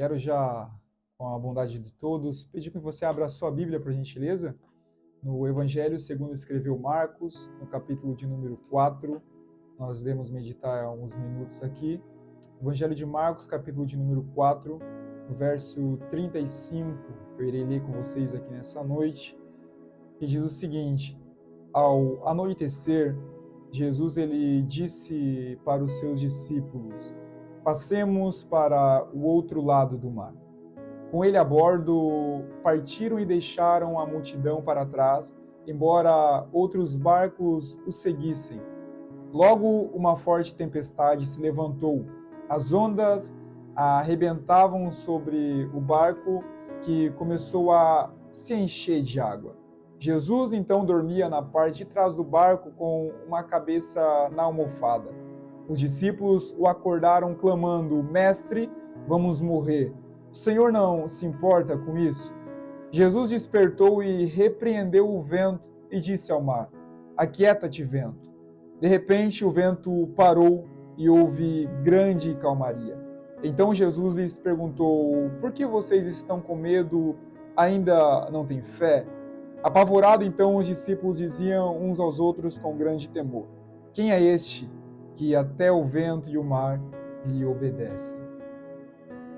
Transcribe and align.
Quero 0.00 0.16
já, 0.16 0.66
com 1.18 1.28
a 1.28 1.38
bondade 1.38 1.78
de 1.78 1.92
todos, 1.92 2.42
pedir 2.42 2.70
que 2.70 2.78
você 2.78 3.04
abra 3.04 3.26
a 3.26 3.28
sua 3.28 3.50
Bíblia, 3.50 3.78
por 3.78 3.92
gentileza, 3.92 4.56
no 5.22 5.46
Evangelho 5.46 5.98
segundo 5.98 6.32
escreveu 6.32 6.78
Marcos, 6.78 7.50
no 7.60 7.66
capítulo 7.66 8.14
de 8.14 8.26
número 8.26 8.56
4. 8.70 9.20
Nós 9.78 10.02
devemos 10.02 10.30
meditar 10.30 10.84
alguns 10.84 11.14
minutos 11.14 11.62
aqui. 11.62 12.02
Evangelho 12.62 12.94
de 12.94 13.04
Marcos, 13.04 13.46
capítulo 13.46 13.84
de 13.84 13.98
número 13.98 14.22
4, 14.34 14.78
no 15.28 15.36
verso 15.36 15.98
35, 16.08 16.96
eu 17.38 17.48
irei 17.48 17.66
ler 17.66 17.82
com 17.82 17.92
vocês 17.92 18.32
aqui 18.32 18.50
nessa 18.50 18.82
noite, 18.82 19.38
que 20.18 20.24
diz 20.24 20.42
o 20.42 20.48
seguinte: 20.48 21.14
Ao 21.74 22.26
anoitecer, 22.26 23.14
Jesus 23.70 24.16
ele 24.16 24.62
disse 24.62 25.60
para 25.62 25.84
os 25.84 25.92
seus 25.98 26.18
discípulos: 26.18 27.14
Passemos 27.64 28.42
para 28.42 29.06
o 29.12 29.24
outro 29.24 29.60
lado 29.60 29.98
do 29.98 30.10
mar. 30.10 30.34
Com 31.10 31.24
ele 31.24 31.36
a 31.36 31.44
bordo, 31.44 32.44
partiram 32.62 33.18
e 33.18 33.26
deixaram 33.26 33.98
a 33.98 34.06
multidão 34.06 34.62
para 34.62 34.86
trás, 34.86 35.36
embora 35.66 36.46
outros 36.52 36.96
barcos 36.96 37.76
os 37.86 37.96
seguissem. 37.96 38.60
Logo, 39.32 39.90
uma 39.94 40.16
forte 40.16 40.54
tempestade 40.54 41.26
se 41.26 41.40
levantou. 41.40 42.06
As 42.48 42.72
ondas 42.72 43.32
arrebentavam 43.76 44.90
sobre 44.90 45.68
o 45.74 45.80
barco, 45.80 46.44
que 46.82 47.10
começou 47.10 47.72
a 47.72 48.10
se 48.30 48.54
encher 48.54 49.02
de 49.02 49.20
água. 49.20 49.54
Jesus 49.98 50.52
então 50.52 50.84
dormia 50.84 51.28
na 51.28 51.42
parte 51.42 51.78
de 51.78 51.84
trás 51.84 52.14
do 52.14 52.24
barco 52.24 52.70
com 52.72 53.12
uma 53.26 53.42
cabeça 53.42 54.30
na 54.34 54.44
almofada. 54.44 55.12
Os 55.68 55.78
discípulos 55.78 56.54
o 56.58 56.66
acordaram 56.66 57.34
clamando: 57.34 58.02
Mestre, 58.02 58.70
vamos 59.06 59.40
morrer. 59.40 59.92
O 60.30 60.34
Senhor 60.34 60.72
não 60.72 61.08
se 61.08 61.26
importa 61.26 61.76
com 61.76 61.96
isso? 61.96 62.34
Jesus 62.90 63.30
despertou 63.30 64.02
e 64.02 64.24
repreendeu 64.26 65.08
o 65.08 65.22
vento 65.22 65.60
e 65.90 66.00
disse 66.00 66.32
ao 66.32 66.42
mar: 66.42 66.68
Aquieta-te, 67.16 67.82
vento. 67.82 68.30
De 68.80 68.88
repente 68.88 69.44
o 69.44 69.50
vento 69.50 70.08
parou 70.16 70.66
e 70.96 71.08
houve 71.08 71.68
grande 71.82 72.34
calmaria. 72.36 72.98
Então 73.42 73.74
Jesus 73.74 74.14
lhes 74.14 74.38
perguntou: 74.38 75.30
Por 75.40 75.52
que 75.52 75.64
vocês 75.64 76.06
estão 76.06 76.40
com 76.40 76.56
medo? 76.56 77.16
Ainda 77.56 78.30
não 78.30 78.46
têm 78.46 78.62
fé? 78.62 79.06
Apavorado, 79.62 80.24
então, 80.24 80.56
os 80.56 80.66
discípulos 80.66 81.18
diziam 81.18 81.76
uns 81.76 82.00
aos 82.00 82.18
outros 82.18 82.58
com 82.58 82.76
grande 82.76 83.08
temor: 83.10 83.46
Quem 83.92 84.10
é 84.10 84.20
este 84.20 84.70
que 85.16 85.34
até 85.34 85.70
o 85.70 85.84
vento 85.84 86.30
e 86.30 86.38
o 86.38 86.44
mar 86.44 86.80
lhe 87.26 87.44
obedecem. 87.44 88.18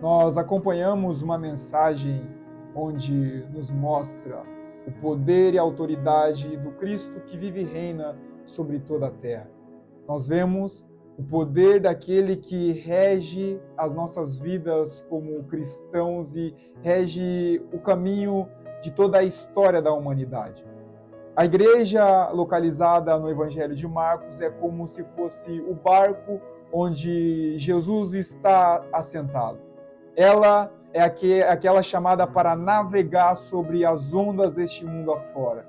Nós 0.01 0.37
acompanhamos 0.37 1.23
uma 1.23 1.39
mensagem 1.39 2.27
onde 2.75 3.47
nos 3.53 3.70
mostra 3.70 4.42
o 4.87 4.92
poder 4.92 5.55
e 5.55 5.59
a 5.59 5.62
autoridade 5.62 6.56
do 6.56 6.73
Cristo 6.73 7.20
que 7.20 7.37
vive 7.37 7.61
e 7.61 7.64
reina 7.64 8.17
sobre 8.45 8.81
toda 8.81 9.06
a 9.06 9.11
terra. 9.11 9.48
Nós 10.09 10.27
vemos 10.27 10.84
o 11.17 11.23
poder 11.23 11.81
daquele 11.81 12.36
que 12.36 12.73
rege 12.73 13.61
as 13.77 13.95
nossas 13.95 14.36
vidas 14.36 15.05
como 15.09 15.45
cristãos 15.45 16.34
e 16.34 16.55
rege 16.81 17.62
o 17.73 17.79
caminho 17.79 18.48
de 18.83 18.91
toda 18.91 19.19
a 19.19 19.23
história 19.23 19.81
da 19.81 19.92
humanidade. 19.92 20.64
A 21.34 21.47
igreja 21.47 22.28
localizada 22.30 23.19
no 23.19 23.30
Evangelho 23.30 23.75
de 23.75 23.88
Marcos 23.88 24.38
é 24.42 24.50
como 24.50 24.86
se 24.86 25.02
fosse 25.02 25.50
o 25.62 25.74
barco 25.74 26.39
onde 26.70 27.58
Jesus 27.58 28.12
está 28.12 28.84
assentado. 28.92 29.58
Ela 30.14 30.70
é 30.92 31.02
aquela 31.02 31.83
chamada 31.83 32.27
para 32.27 32.55
navegar 32.55 33.34
sobre 33.34 33.83
as 33.83 34.12
ondas 34.12 34.56
deste 34.56 34.84
mundo 34.84 35.11
afora. 35.11 35.66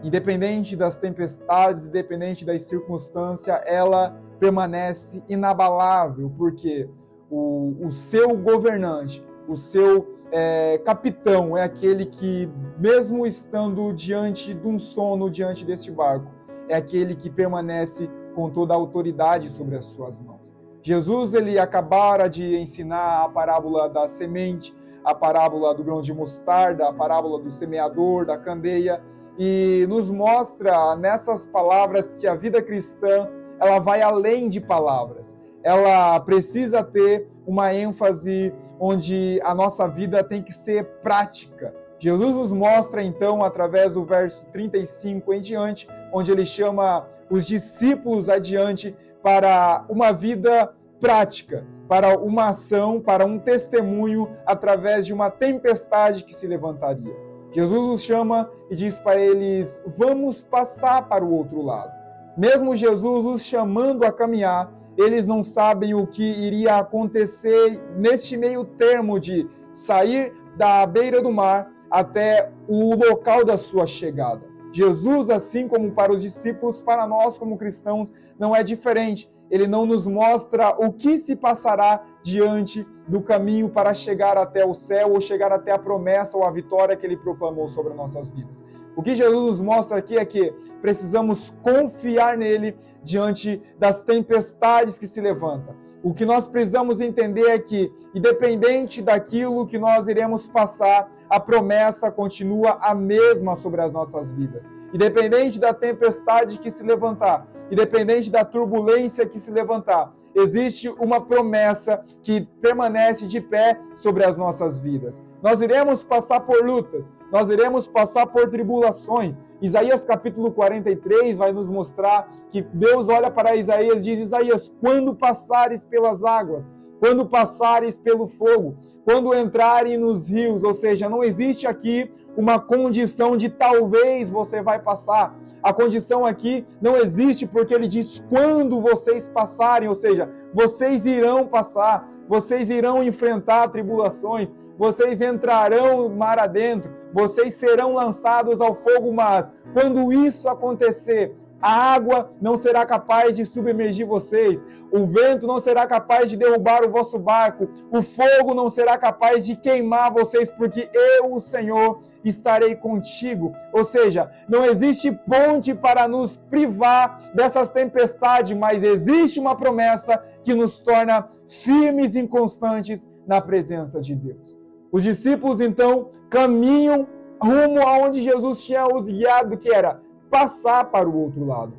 Independente 0.00 0.76
das 0.76 0.96
tempestades, 0.96 1.86
independente 1.86 2.44
das 2.44 2.62
circunstâncias, 2.62 3.60
ela 3.66 4.16
permanece 4.38 5.24
inabalável, 5.28 6.32
porque 6.38 6.88
o, 7.28 7.74
o 7.84 7.90
seu 7.90 8.36
governante, 8.36 9.24
o 9.50 9.56
seu 9.56 10.06
é, 10.30 10.78
capitão 10.78 11.56
é 11.56 11.64
aquele 11.64 12.06
que, 12.06 12.48
mesmo 12.78 13.26
estando 13.26 13.92
diante 13.92 14.54
de 14.54 14.66
um 14.66 14.78
sono, 14.78 15.28
diante 15.28 15.64
deste 15.64 15.90
barco, 15.90 16.30
é 16.68 16.76
aquele 16.76 17.16
que 17.16 17.28
permanece 17.28 18.08
com 18.36 18.48
toda 18.48 18.72
a 18.72 18.76
autoridade 18.76 19.48
sobre 19.48 19.76
as 19.76 19.86
suas 19.86 20.20
mãos. 20.20 20.52
Jesus 20.82 21.34
ele 21.34 21.58
acabara 21.58 22.28
de 22.28 22.56
ensinar 22.56 23.24
a 23.24 23.28
parábola 23.28 23.88
da 23.88 24.06
semente, 24.06 24.72
a 25.04 25.12
parábola 25.16 25.74
do 25.74 25.82
grão 25.82 26.00
de 26.00 26.14
mostarda, 26.14 26.88
a 26.88 26.92
parábola 26.92 27.40
do 27.40 27.50
semeador, 27.50 28.24
da 28.24 28.38
candeia, 28.38 29.02
e 29.36 29.84
nos 29.88 30.12
mostra 30.12 30.94
nessas 30.94 31.44
palavras 31.44 32.14
que 32.14 32.26
a 32.28 32.36
vida 32.36 32.62
cristã 32.62 33.28
ela 33.58 33.80
vai 33.80 34.00
além 34.00 34.48
de 34.48 34.60
palavras 34.60 35.39
ela 35.62 36.18
precisa 36.20 36.82
ter 36.82 37.28
uma 37.46 37.74
ênfase 37.74 38.52
onde 38.78 39.40
a 39.44 39.54
nossa 39.54 39.86
vida 39.86 40.22
tem 40.24 40.42
que 40.42 40.52
ser 40.52 40.84
prática. 41.02 41.74
Jesus 41.98 42.36
nos 42.36 42.52
mostra 42.52 43.02
então, 43.02 43.42
através 43.42 43.92
do 43.92 44.04
verso 44.04 44.44
35 44.46 45.34
em 45.34 45.40
diante, 45.40 45.86
onde 46.12 46.32
ele 46.32 46.46
chama 46.46 47.06
os 47.30 47.46
discípulos 47.46 48.28
adiante 48.28 48.96
para 49.22 49.84
uma 49.88 50.12
vida 50.12 50.72
prática, 50.98 51.66
para 51.86 52.18
uma 52.18 52.48
ação, 52.48 53.00
para 53.00 53.26
um 53.26 53.38
testemunho 53.38 54.28
através 54.46 55.06
de 55.06 55.12
uma 55.12 55.30
tempestade 55.30 56.24
que 56.24 56.34
se 56.34 56.46
levantaria. 56.46 57.14
Jesus 57.52 57.86
os 57.86 58.02
chama 58.02 58.50
e 58.70 58.76
diz 58.76 58.98
para 58.98 59.20
eles: 59.20 59.82
Vamos 59.86 60.42
passar 60.42 61.08
para 61.08 61.24
o 61.24 61.32
outro 61.32 61.60
lado. 61.62 61.92
Mesmo 62.36 62.76
Jesus 62.76 63.26
os 63.26 63.44
chamando 63.44 64.04
a 64.04 64.12
caminhar, 64.12 64.72
eles 65.00 65.26
não 65.26 65.42
sabem 65.42 65.94
o 65.94 66.06
que 66.06 66.22
iria 66.22 66.76
acontecer 66.76 67.80
neste 67.96 68.36
meio 68.36 68.64
termo 68.64 69.18
de 69.18 69.48
sair 69.72 70.32
da 70.56 70.84
beira 70.84 71.22
do 71.22 71.32
mar 71.32 71.70
até 71.90 72.52
o 72.68 72.94
local 72.94 73.44
da 73.44 73.56
sua 73.56 73.86
chegada. 73.86 74.42
Jesus, 74.72 75.30
assim 75.30 75.66
como 75.66 75.90
para 75.92 76.12
os 76.12 76.22
discípulos, 76.22 76.80
para 76.82 77.06
nós 77.06 77.38
como 77.38 77.56
cristãos, 77.56 78.12
não 78.38 78.54
é 78.54 78.62
diferente. 78.62 79.28
Ele 79.50 79.66
não 79.66 79.84
nos 79.84 80.06
mostra 80.06 80.76
o 80.78 80.92
que 80.92 81.18
se 81.18 81.34
passará 81.34 82.04
diante 82.22 82.86
do 83.08 83.20
caminho 83.20 83.68
para 83.68 83.92
chegar 83.92 84.36
até 84.36 84.64
o 84.64 84.72
céu 84.72 85.12
ou 85.12 85.20
chegar 85.20 85.50
até 85.50 85.72
a 85.72 85.78
promessa 85.78 86.36
ou 86.36 86.44
a 86.44 86.52
vitória 86.52 86.94
que 86.94 87.04
ele 87.04 87.16
proclamou 87.16 87.66
sobre 87.66 87.92
nossas 87.94 88.30
vidas. 88.30 88.62
O 88.94 89.02
que 89.02 89.16
Jesus 89.16 89.44
nos 89.44 89.60
mostra 89.60 89.98
aqui 89.98 90.16
é 90.16 90.24
que 90.24 90.52
precisamos 90.80 91.50
confiar 91.62 92.36
nele 92.36 92.76
diante 93.02 93.62
das 93.78 94.02
tempestades 94.02 94.98
que 94.98 95.06
se 95.06 95.20
levantam. 95.20 95.74
O 96.02 96.14
que 96.14 96.24
nós 96.24 96.48
precisamos 96.48 97.00
entender 97.00 97.46
é 97.48 97.58
que, 97.58 97.92
independente 98.14 99.02
daquilo 99.02 99.66
que 99.66 99.78
nós 99.78 100.08
iremos 100.08 100.48
passar, 100.48 101.10
a 101.28 101.38
promessa 101.38 102.10
continua 102.10 102.78
a 102.80 102.94
mesma 102.94 103.54
sobre 103.54 103.82
as 103.82 103.92
nossas 103.92 104.30
vidas. 104.30 104.66
Independente 104.92 105.58
da 105.58 105.72
tempestade 105.72 106.58
que 106.58 106.70
se 106.70 106.82
levantar, 106.82 107.46
independente 107.70 108.30
da 108.30 108.44
turbulência 108.44 109.26
que 109.26 109.38
se 109.38 109.50
levantar, 109.50 110.12
existe 110.34 110.88
uma 110.88 111.20
promessa 111.20 112.04
que 112.22 112.46
permanece 112.60 113.26
de 113.26 113.40
pé 113.40 113.80
sobre 113.94 114.24
as 114.24 114.36
nossas 114.36 114.80
vidas. 114.80 115.22
Nós 115.42 115.60
iremos 115.60 116.02
passar 116.02 116.40
por 116.40 116.64
lutas, 116.64 117.10
nós 117.32 117.48
iremos 117.48 117.86
passar 117.86 118.26
por 118.26 118.48
tribulações, 118.48 119.38
Isaías 119.60 120.04
capítulo 120.04 120.50
43 120.52 121.36
vai 121.36 121.52
nos 121.52 121.68
mostrar 121.68 122.32
que 122.50 122.62
Deus 122.62 123.08
olha 123.08 123.30
para 123.30 123.56
Isaías 123.56 124.00
e 124.00 124.04
diz: 124.04 124.18
Isaías, 124.18 124.72
quando 124.80 125.14
passares 125.14 125.84
pelas 125.84 126.24
águas, 126.24 126.70
quando 126.98 127.26
passares 127.26 127.98
pelo 127.98 128.26
fogo, 128.26 128.76
quando 129.04 129.34
entrarem 129.34 129.98
nos 129.98 130.28
rios, 130.28 130.64
ou 130.64 130.72
seja, 130.72 131.08
não 131.08 131.22
existe 131.22 131.66
aqui 131.66 132.10
uma 132.40 132.58
condição 132.58 133.36
de 133.36 133.50
talvez 133.50 134.30
você 134.30 134.62
vai 134.62 134.78
passar. 134.80 135.36
A 135.62 135.74
condição 135.74 136.24
aqui 136.24 136.66
não 136.80 136.96
existe 136.96 137.46
porque 137.46 137.74
ele 137.74 137.86
diz 137.86 138.24
quando 138.30 138.80
vocês 138.80 139.28
passarem, 139.28 139.86
ou 139.86 139.94
seja, 139.94 140.30
vocês 140.54 141.04
irão 141.04 141.46
passar, 141.46 142.08
vocês 142.26 142.70
irão 142.70 143.02
enfrentar 143.02 143.68
tribulações, 143.68 144.50
vocês 144.78 145.20
entrarão 145.20 146.08
mar 146.08 146.38
adentro, 146.38 146.90
vocês 147.12 147.52
serão 147.52 147.92
lançados 147.92 148.58
ao 148.58 148.74
fogo, 148.74 149.12
mas 149.12 149.46
quando 149.74 150.10
isso 150.10 150.48
acontecer, 150.48 151.36
A 151.60 151.94
água 151.94 152.30
não 152.40 152.56
será 152.56 152.86
capaz 152.86 153.36
de 153.36 153.44
submergir 153.44 154.06
vocês. 154.06 154.62
O 154.90 155.06
vento 155.06 155.46
não 155.46 155.60
será 155.60 155.86
capaz 155.86 156.30
de 156.30 156.36
derrubar 156.36 156.84
o 156.84 156.90
vosso 156.90 157.18
barco. 157.18 157.68
O 157.90 158.00
fogo 158.02 158.54
não 158.54 158.68
será 158.68 158.96
capaz 158.96 159.44
de 159.44 159.54
queimar 159.54 160.10
vocês, 160.10 160.50
porque 160.50 160.88
eu, 160.92 161.34
o 161.34 161.38
Senhor, 161.38 162.00
estarei 162.24 162.74
contigo. 162.74 163.52
Ou 163.72 163.84
seja, 163.84 164.30
não 164.48 164.64
existe 164.64 165.12
ponte 165.12 165.74
para 165.74 166.08
nos 166.08 166.36
privar 166.36 167.30
dessas 167.34 167.70
tempestades, 167.70 168.56
mas 168.56 168.82
existe 168.82 169.38
uma 169.38 169.54
promessa 169.54 170.22
que 170.42 170.54
nos 170.54 170.80
torna 170.80 171.28
firmes 171.46 172.16
e 172.16 172.26
constantes 172.26 173.06
na 173.26 173.40
presença 173.40 174.00
de 174.00 174.14
Deus. 174.14 174.56
Os 174.90 175.02
discípulos 175.02 175.60
então 175.60 176.10
caminham 176.28 177.06
rumo 177.40 177.80
aonde 177.80 178.22
Jesus 178.22 178.64
tinha 178.64 178.86
os 178.86 179.08
guiado, 179.08 179.56
que 179.56 179.72
era 179.72 180.00
passar 180.30 180.84
para 180.86 181.08
o 181.08 181.18
outro 181.18 181.44
lado. 181.44 181.72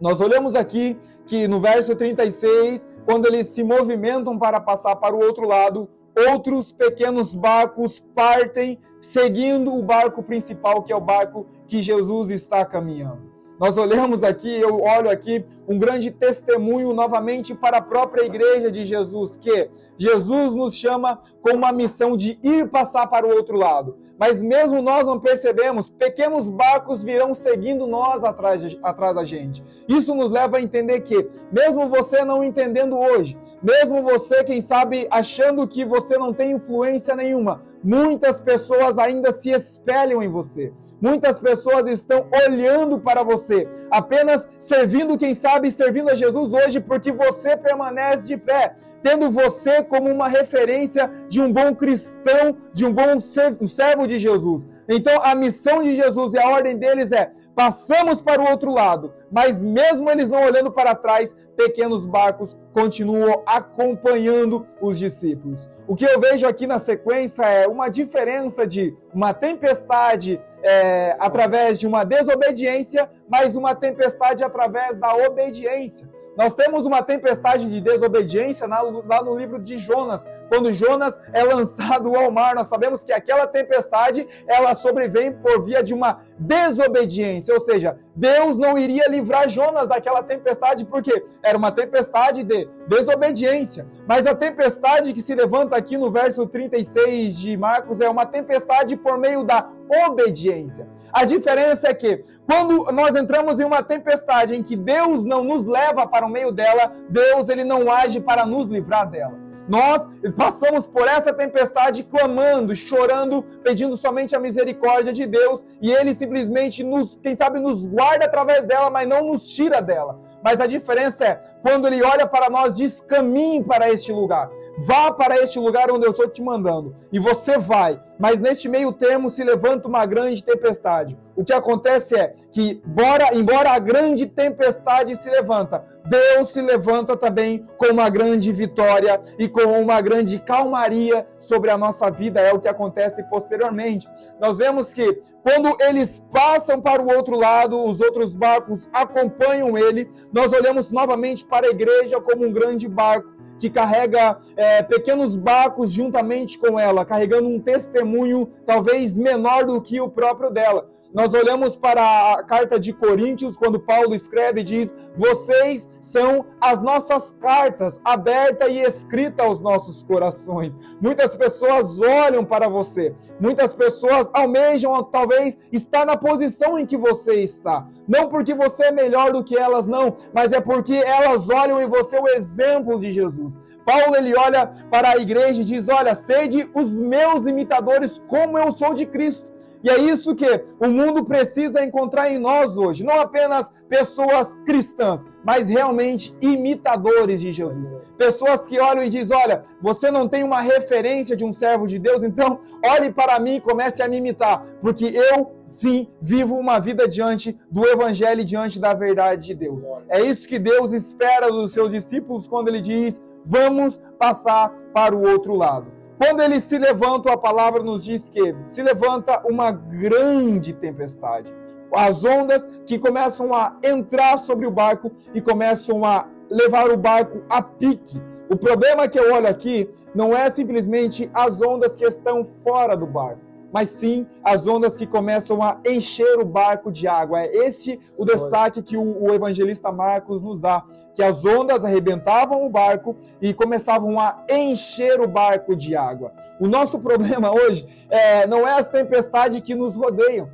Nós 0.00 0.20
olhamos 0.20 0.54
aqui 0.54 0.96
que 1.26 1.46
no 1.46 1.60
verso 1.60 1.94
36, 1.94 2.88
quando 3.04 3.26
eles 3.26 3.48
se 3.48 3.62
movimentam 3.62 4.38
para 4.38 4.60
passar 4.60 4.96
para 4.96 5.14
o 5.14 5.20
outro 5.20 5.46
lado, 5.46 5.88
outros 6.30 6.72
pequenos 6.72 7.34
barcos 7.34 8.02
partem 8.14 8.78
seguindo 9.00 9.74
o 9.74 9.82
barco 9.82 10.22
principal, 10.22 10.82
que 10.82 10.92
é 10.92 10.96
o 10.96 11.00
barco 11.00 11.46
que 11.66 11.82
Jesus 11.82 12.30
está 12.30 12.64
caminhando. 12.64 13.28
Nós 13.58 13.76
olhamos 13.76 14.22
aqui, 14.22 14.48
eu 14.48 14.80
olho 14.82 15.10
aqui, 15.10 15.44
um 15.66 15.78
grande 15.78 16.12
testemunho 16.12 16.92
novamente 16.92 17.54
para 17.54 17.78
a 17.78 17.82
própria 17.82 18.24
igreja 18.24 18.70
de 18.70 18.86
Jesus, 18.86 19.36
que 19.36 19.68
Jesus 19.96 20.54
nos 20.54 20.76
chama 20.76 21.20
com 21.42 21.56
uma 21.56 21.72
missão 21.72 22.16
de 22.16 22.38
ir 22.40 22.68
passar 22.68 23.08
para 23.08 23.26
o 23.26 23.30
outro 23.30 23.56
lado. 23.56 23.96
Mas 24.18 24.42
mesmo 24.42 24.82
nós 24.82 25.06
não 25.06 25.20
percebemos, 25.20 25.88
pequenos 25.88 26.50
barcos 26.50 27.04
virão 27.04 27.32
seguindo 27.32 27.86
nós 27.86 28.24
atrás, 28.24 28.62
atrás 28.82 29.14
da 29.14 29.24
gente. 29.24 29.62
Isso 29.86 30.14
nos 30.14 30.30
leva 30.30 30.56
a 30.56 30.60
entender 30.60 31.00
que, 31.00 31.28
mesmo 31.52 31.88
você 31.88 32.24
não 32.24 32.42
entendendo 32.42 32.98
hoje, 32.98 33.38
mesmo 33.62 34.02
você, 34.02 34.42
quem 34.42 34.60
sabe, 34.60 35.06
achando 35.10 35.68
que 35.68 35.84
você 35.84 36.18
não 36.18 36.32
tem 36.34 36.52
influência 36.52 37.14
nenhuma, 37.14 37.62
muitas 37.82 38.40
pessoas 38.40 38.98
ainda 38.98 39.30
se 39.30 39.50
espelham 39.50 40.20
em 40.20 40.28
você. 40.28 40.72
Muitas 41.00 41.38
pessoas 41.38 41.86
estão 41.86 42.26
olhando 42.44 42.98
para 42.98 43.22
você, 43.22 43.68
apenas 43.90 44.48
servindo, 44.58 45.16
quem 45.16 45.32
sabe, 45.32 45.70
servindo 45.70 46.10
a 46.10 46.14
Jesus 46.14 46.52
hoje, 46.52 46.80
porque 46.80 47.12
você 47.12 47.56
permanece 47.56 48.26
de 48.26 48.36
pé, 48.36 48.74
tendo 49.02 49.30
você 49.30 49.82
como 49.82 50.10
uma 50.10 50.28
referência 50.28 51.08
de 51.28 51.40
um 51.40 51.52
bom 51.52 51.72
cristão, 51.74 52.56
de 52.72 52.84
um 52.84 52.92
bom 52.92 53.18
servo 53.20 54.06
de 54.06 54.18
Jesus. 54.18 54.66
Então, 54.88 55.22
a 55.22 55.34
missão 55.34 55.82
de 55.82 55.94
Jesus 55.94 56.34
e 56.34 56.38
a 56.38 56.48
ordem 56.48 56.76
deles 56.76 57.12
é: 57.12 57.30
passamos 57.58 58.22
para 58.22 58.40
o 58.40 58.48
outro 58.48 58.70
lado, 58.70 59.12
mas 59.32 59.64
mesmo 59.64 60.08
eles 60.08 60.30
não 60.30 60.44
olhando 60.44 60.70
para 60.70 60.94
trás, 60.94 61.34
pequenos 61.56 62.06
barcos 62.06 62.56
continuam 62.72 63.42
acompanhando 63.44 64.64
os 64.80 64.96
discípulos. 64.96 65.68
O 65.88 65.96
que 65.96 66.04
eu 66.04 66.20
vejo 66.20 66.46
aqui 66.46 66.68
na 66.68 66.78
sequência 66.78 67.42
é 67.42 67.66
uma 67.66 67.88
diferença 67.88 68.64
de 68.64 68.96
uma 69.12 69.34
tempestade 69.34 70.40
é, 70.62 71.16
através 71.18 71.80
de 71.80 71.86
uma 71.88 72.04
desobediência, 72.04 73.10
mas 73.28 73.56
uma 73.56 73.74
tempestade 73.74 74.44
através 74.44 74.96
da 74.96 75.16
obediência. 75.16 76.08
Nós 76.38 76.54
temos 76.54 76.86
uma 76.86 77.02
tempestade 77.02 77.68
de 77.68 77.80
desobediência 77.80 78.64
lá 78.68 79.20
no 79.24 79.36
livro 79.36 79.58
de 79.58 79.76
Jonas. 79.76 80.24
Quando 80.48 80.72
Jonas 80.72 81.18
é 81.32 81.42
lançado 81.42 82.14
ao 82.14 82.30
mar, 82.30 82.54
nós 82.54 82.68
sabemos 82.68 83.02
que 83.02 83.12
aquela 83.12 83.44
tempestade 83.44 84.24
ela 84.46 84.72
sobrevém 84.72 85.32
por 85.32 85.64
via 85.64 85.82
de 85.82 85.92
uma 85.92 86.22
desobediência, 86.38 87.52
ou 87.52 87.60
seja, 87.60 87.98
Deus 88.14 88.58
não 88.58 88.78
iria 88.78 89.08
livrar 89.08 89.48
Jonas 89.48 89.88
daquela 89.88 90.22
tempestade 90.22 90.84
porque 90.84 91.24
era 91.42 91.58
uma 91.58 91.72
tempestade 91.72 92.44
de 92.44 92.68
desobediência. 92.88 93.86
Mas 94.06 94.26
a 94.26 94.34
tempestade 94.34 95.12
que 95.12 95.20
se 95.20 95.34
levanta 95.34 95.76
aqui 95.76 95.96
no 95.96 96.10
verso 96.10 96.46
36 96.46 97.38
de 97.38 97.56
Marcos 97.56 98.00
é 98.00 98.08
uma 98.08 98.24
tempestade 98.24 98.96
por 98.96 99.18
meio 99.18 99.42
da 99.42 99.68
obediência. 100.06 100.86
A 101.12 101.24
diferença 101.24 101.88
é 101.88 101.94
que 101.94 102.24
quando 102.46 102.84
nós 102.92 103.16
entramos 103.16 103.58
em 103.58 103.64
uma 103.64 103.82
tempestade 103.82 104.54
em 104.54 104.62
que 104.62 104.76
Deus 104.76 105.24
não 105.24 105.42
nos 105.42 105.64
leva 105.64 106.06
para 106.06 106.26
o 106.26 106.30
meio 106.30 106.52
dela, 106.52 106.92
Deus 107.08 107.48
ele 107.48 107.64
não 107.64 107.90
age 107.90 108.20
para 108.20 108.44
nos 108.44 108.66
livrar 108.66 109.08
dela. 109.08 109.47
Nós 109.68 110.08
passamos 110.36 110.86
por 110.86 111.06
essa 111.06 111.32
tempestade 111.32 112.02
clamando, 112.02 112.74
chorando, 112.74 113.42
pedindo 113.62 113.94
somente 113.96 114.34
a 114.34 114.40
misericórdia 114.40 115.12
de 115.12 115.26
Deus, 115.26 115.62
e 115.80 115.92
ele 115.92 116.14
simplesmente 116.14 116.82
nos, 116.82 117.16
quem 117.16 117.34
sabe, 117.34 117.60
nos 117.60 117.84
guarda 117.84 118.24
através 118.24 118.66
dela, 118.66 118.88
mas 118.88 119.06
não 119.06 119.26
nos 119.26 119.46
tira 119.46 119.82
dela. 119.82 120.18
Mas 120.42 120.60
a 120.60 120.66
diferença 120.66 121.24
é, 121.26 121.34
quando 121.62 121.86
ele 121.86 122.02
olha 122.02 122.26
para 122.26 122.48
nós, 122.48 122.74
diz: 122.74 123.00
caminhe 123.00 123.62
para 123.62 123.90
este 123.90 124.12
lugar. 124.12 124.48
Vá 124.80 125.10
para 125.10 125.36
este 125.42 125.58
lugar 125.58 125.90
onde 125.90 126.06
eu 126.06 126.12
estou 126.12 126.28
te 126.28 126.40
mandando. 126.40 126.94
E 127.12 127.18
você 127.18 127.58
vai. 127.58 128.00
Mas 128.18 128.38
neste 128.38 128.68
meio 128.68 128.92
termo 128.92 129.28
se 129.28 129.42
levanta 129.42 129.88
uma 129.88 130.06
grande 130.06 130.42
tempestade. 130.42 131.18
O 131.34 131.44
que 131.44 131.52
acontece 131.52 132.16
é 132.16 132.34
que, 132.52 132.80
embora, 132.86 133.34
embora 133.34 133.70
a 133.72 133.78
grande 133.78 134.26
tempestade 134.26 135.16
se 135.16 135.28
levanta, 135.30 135.84
Deus 136.08 136.52
se 136.52 136.62
levanta 136.62 137.16
também 137.16 137.66
com 137.76 137.86
uma 137.86 138.08
grande 138.08 138.52
vitória 138.52 139.20
e 139.38 139.48
com 139.48 139.80
uma 139.80 140.00
grande 140.00 140.38
calmaria 140.38 141.26
sobre 141.38 141.70
a 141.70 141.78
nossa 141.78 142.08
vida. 142.10 142.40
É 142.40 142.52
o 142.52 142.60
que 142.60 142.68
acontece 142.68 143.22
posteriormente. 143.24 144.08
Nós 144.40 144.58
vemos 144.58 144.92
que 144.92 145.20
quando 145.42 145.76
eles 145.80 146.22
passam 146.32 146.80
para 146.80 147.02
o 147.02 147.14
outro 147.14 147.36
lado, 147.36 147.84
os 147.84 148.00
outros 148.00 148.34
barcos 148.36 148.88
acompanham 148.92 149.76
ele. 149.76 150.10
Nós 150.32 150.52
olhamos 150.52 150.92
novamente 150.92 151.44
para 151.44 151.66
a 151.66 151.70
igreja 151.70 152.20
como 152.20 152.46
um 152.46 152.52
grande 152.52 152.88
barco 152.88 153.37
que 153.58 153.68
carrega 153.68 154.38
é, 154.56 154.82
pequenos 154.82 155.36
barcos 155.36 155.90
juntamente 155.90 156.58
com 156.58 156.78
ela, 156.78 157.04
carregando 157.04 157.48
um 157.48 157.60
testemunho 157.60 158.46
talvez 158.64 159.18
menor 159.18 159.64
do 159.64 159.80
que 159.80 160.00
o 160.00 160.08
próprio 160.08 160.50
dela. 160.50 160.88
Nós 161.12 161.32
olhamos 161.32 161.74
para 161.74 162.34
a 162.34 162.42
carta 162.42 162.78
de 162.78 162.92
Coríntios, 162.92 163.56
quando 163.56 163.80
Paulo 163.80 164.14
escreve 164.14 164.60
e 164.60 164.64
diz: 164.64 164.94
Vocês 165.16 165.88
são 166.02 166.44
as 166.60 166.82
nossas 166.82 167.32
cartas, 167.40 167.98
aberta 168.04 168.68
e 168.68 168.82
escrita 168.82 169.42
aos 169.42 169.58
nossos 169.58 170.02
corações. 170.02 170.76
Muitas 171.00 171.34
pessoas 171.34 171.98
olham 171.98 172.44
para 172.44 172.68
você, 172.68 173.14
muitas 173.40 173.74
pessoas 173.74 174.30
almejam, 174.34 175.02
talvez, 175.04 175.56
estar 175.72 176.04
na 176.04 176.16
posição 176.16 176.78
em 176.78 176.84
que 176.84 176.96
você 176.96 177.42
está. 177.42 177.86
Não 178.06 178.28
porque 178.28 178.54
você 178.54 178.84
é 178.84 178.92
melhor 178.92 179.32
do 179.32 179.42
que 179.42 179.56
elas, 179.56 179.86
não, 179.86 180.14
mas 180.34 180.52
é 180.52 180.60
porque 180.60 180.94
elas 180.94 181.48
olham 181.48 181.80
em 181.80 181.88
você 181.88 182.18
o 182.18 182.28
exemplo 182.28 183.00
de 183.00 183.12
Jesus. 183.12 183.58
Paulo 183.86 184.14
ele 184.14 184.36
olha 184.36 184.66
para 184.90 185.12
a 185.12 185.16
igreja 185.16 185.62
e 185.62 185.64
diz: 185.64 185.88
Olha, 185.88 186.14
sede 186.14 186.70
os 186.74 187.00
meus 187.00 187.46
imitadores, 187.46 188.22
como 188.28 188.58
eu 188.58 188.70
sou 188.70 188.92
de 188.92 189.06
Cristo. 189.06 189.57
E 189.82 189.90
é 189.90 189.98
isso 189.98 190.34
que 190.34 190.64
o 190.80 190.88
mundo 190.88 191.24
precisa 191.24 191.84
encontrar 191.84 192.30
em 192.30 192.38
nós 192.38 192.76
hoje. 192.76 193.04
Não 193.04 193.20
apenas 193.20 193.70
pessoas 193.88 194.54
cristãs, 194.66 195.24
mas 195.44 195.68
realmente 195.68 196.34
imitadores 196.40 197.40
de 197.40 197.52
Jesus. 197.52 197.94
Pessoas 198.16 198.66
que 198.66 198.78
olham 198.80 199.02
e 199.02 199.08
dizem: 199.08 199.36
Olha, 199.36 199.62
você 199.80 200.10
não 200.10 200.28
tem 200.28 200.42
uma 200.42 200.60
referência 200.60 201.36
de 201.36 201.44
um 201.44 201.52
servo 201.52 201.86
de 201.86 201.98
Deus, 201.98 202.22
então 202.22 202.60
olhe 202.84 203.12
para 203.12 203.38
mim 203.38 203.56
e 203.56 203.60
comece 203.60 204.02
a 204.02 204.08
me 204.08 204.18
imitar, 204.18 204.66
porque 204.80 205.06
eu 205.06 205.52
sim 205.64 206.08
vivo 206.20 206.56
uma 206.56 206.78
vida 206.78 207.08
diante 207.08 207.56
do 207.70 207.86
Evangelho 207.86 208.40
e 208.40 208.44
diante 208.44 208.78
da 208.78 208.94
verdade 208.94 209.46
de 209.46 209.54
Deus. 209.54 209.82
É 210.08 210.20
isso 210.20 210.48
que 210.48 210.58
Deus 210.58 210.92
espera 210.92 211.50
dos 211.50 211.72
seus 211.72 211.90
discípulos 211.92 212.48
quando 212.48 212.68
ele 212.68 212.80
diz: 212.80 213.20
Vamos 213.44 214.00
passar 214.18 214.70
para 214.92 215.14
o 215.16 215.22
outro 215.22 215.54
lado. 215.54 215.97
Quando 216.18 216.42
eles 216.42 216.64
se 216.64 216.76
levantam, 216.76 217.32
a 217.32 217.38
palavra 217.38 217.80
nos 217.80 218.04
diz 218.04 218.28
que 218.28 218.54
se 218.66 218.82
levanta 218.82 219.40
uma 219.48 219.70
grande 219.70 220.72
tempestade. 220.72 221.54
As 221.94 222.24
ondas 222.24 222.68
que 222.84 222.98
começam 222.98 223.54
a 223.54 223.76
entrar 223.84 224.36
sobre 224.38 224.66
o 224.66 224.70
barco 224.70 225.12
e 225.32 225.40
começam 225.40 226.04
a 226.04 226.26
levar 226.50 226.90
o 226.90 226.96
barco 226.96 227.44
a 227.48 227.62
pique. 227.62 228.20
O 228.50 228.56
problema 228.56 229.06
que 229.06 229.18
eu 229.18 229.32
olho 229.32 229.46
aqui 229.46 229.88
não 230.12 230.36
é 230.36 230.50
simplesmente 230.50 231.30
as 231.32 231.62
ondas 231.62 231.94
que 231.94 232.04
estão 232.04 232.44
fora 232.44 232.96
do 232.96 233.06
barco 233.06 233.47
mas 233.72 233.90
sim 233.90 234.26
as 234.42 234.66
ondas 234.66 234.96
que 234.96 235.06
começam 235.06 235.62
a 235.62 235.78
encher 235.86 236.38
o 236.38 236.44
barco 236.44 236.90
de 236.90 237.06
água. 237.06 237.40
É 237.40 237.56
esse 237.66 237.98
o 238.16 238.24
destaque 238.24 238.82
que 238.82 238.96
o, 238.96 239.22
o, 239.22 239.34
evangelista 239.34 239.92
Marcos 239.92 240.42
nos 240.42 240.60
dá, 240.60 240.82
que 241.14 241.22
as 241.22 241.44
ondas 241.44 241.84
arrebentavam 241.84 242.64
o 242.64 242.70
barco 242.70 243.16
e 243.40 243.52
começavam 243.52 244.18
a 244.18 244.44
encher 244.48 245.20
o 245.20 245.28
barco 245.28 245.76
de 245.76 245.94
água. 245.94 246.32
O 246.60 246.66
nosso 246.66 246.98
problema 247.00 247.52
hoje 247.52 247.86
é, 248.10 248.46
não 248.46 248.66
é 248.66 248.72
as 248.78 248.88
tempestades 248.88 249.60
que 249.60 249.74
nos 249.74 249.96
rodeiam, 249.96 250.48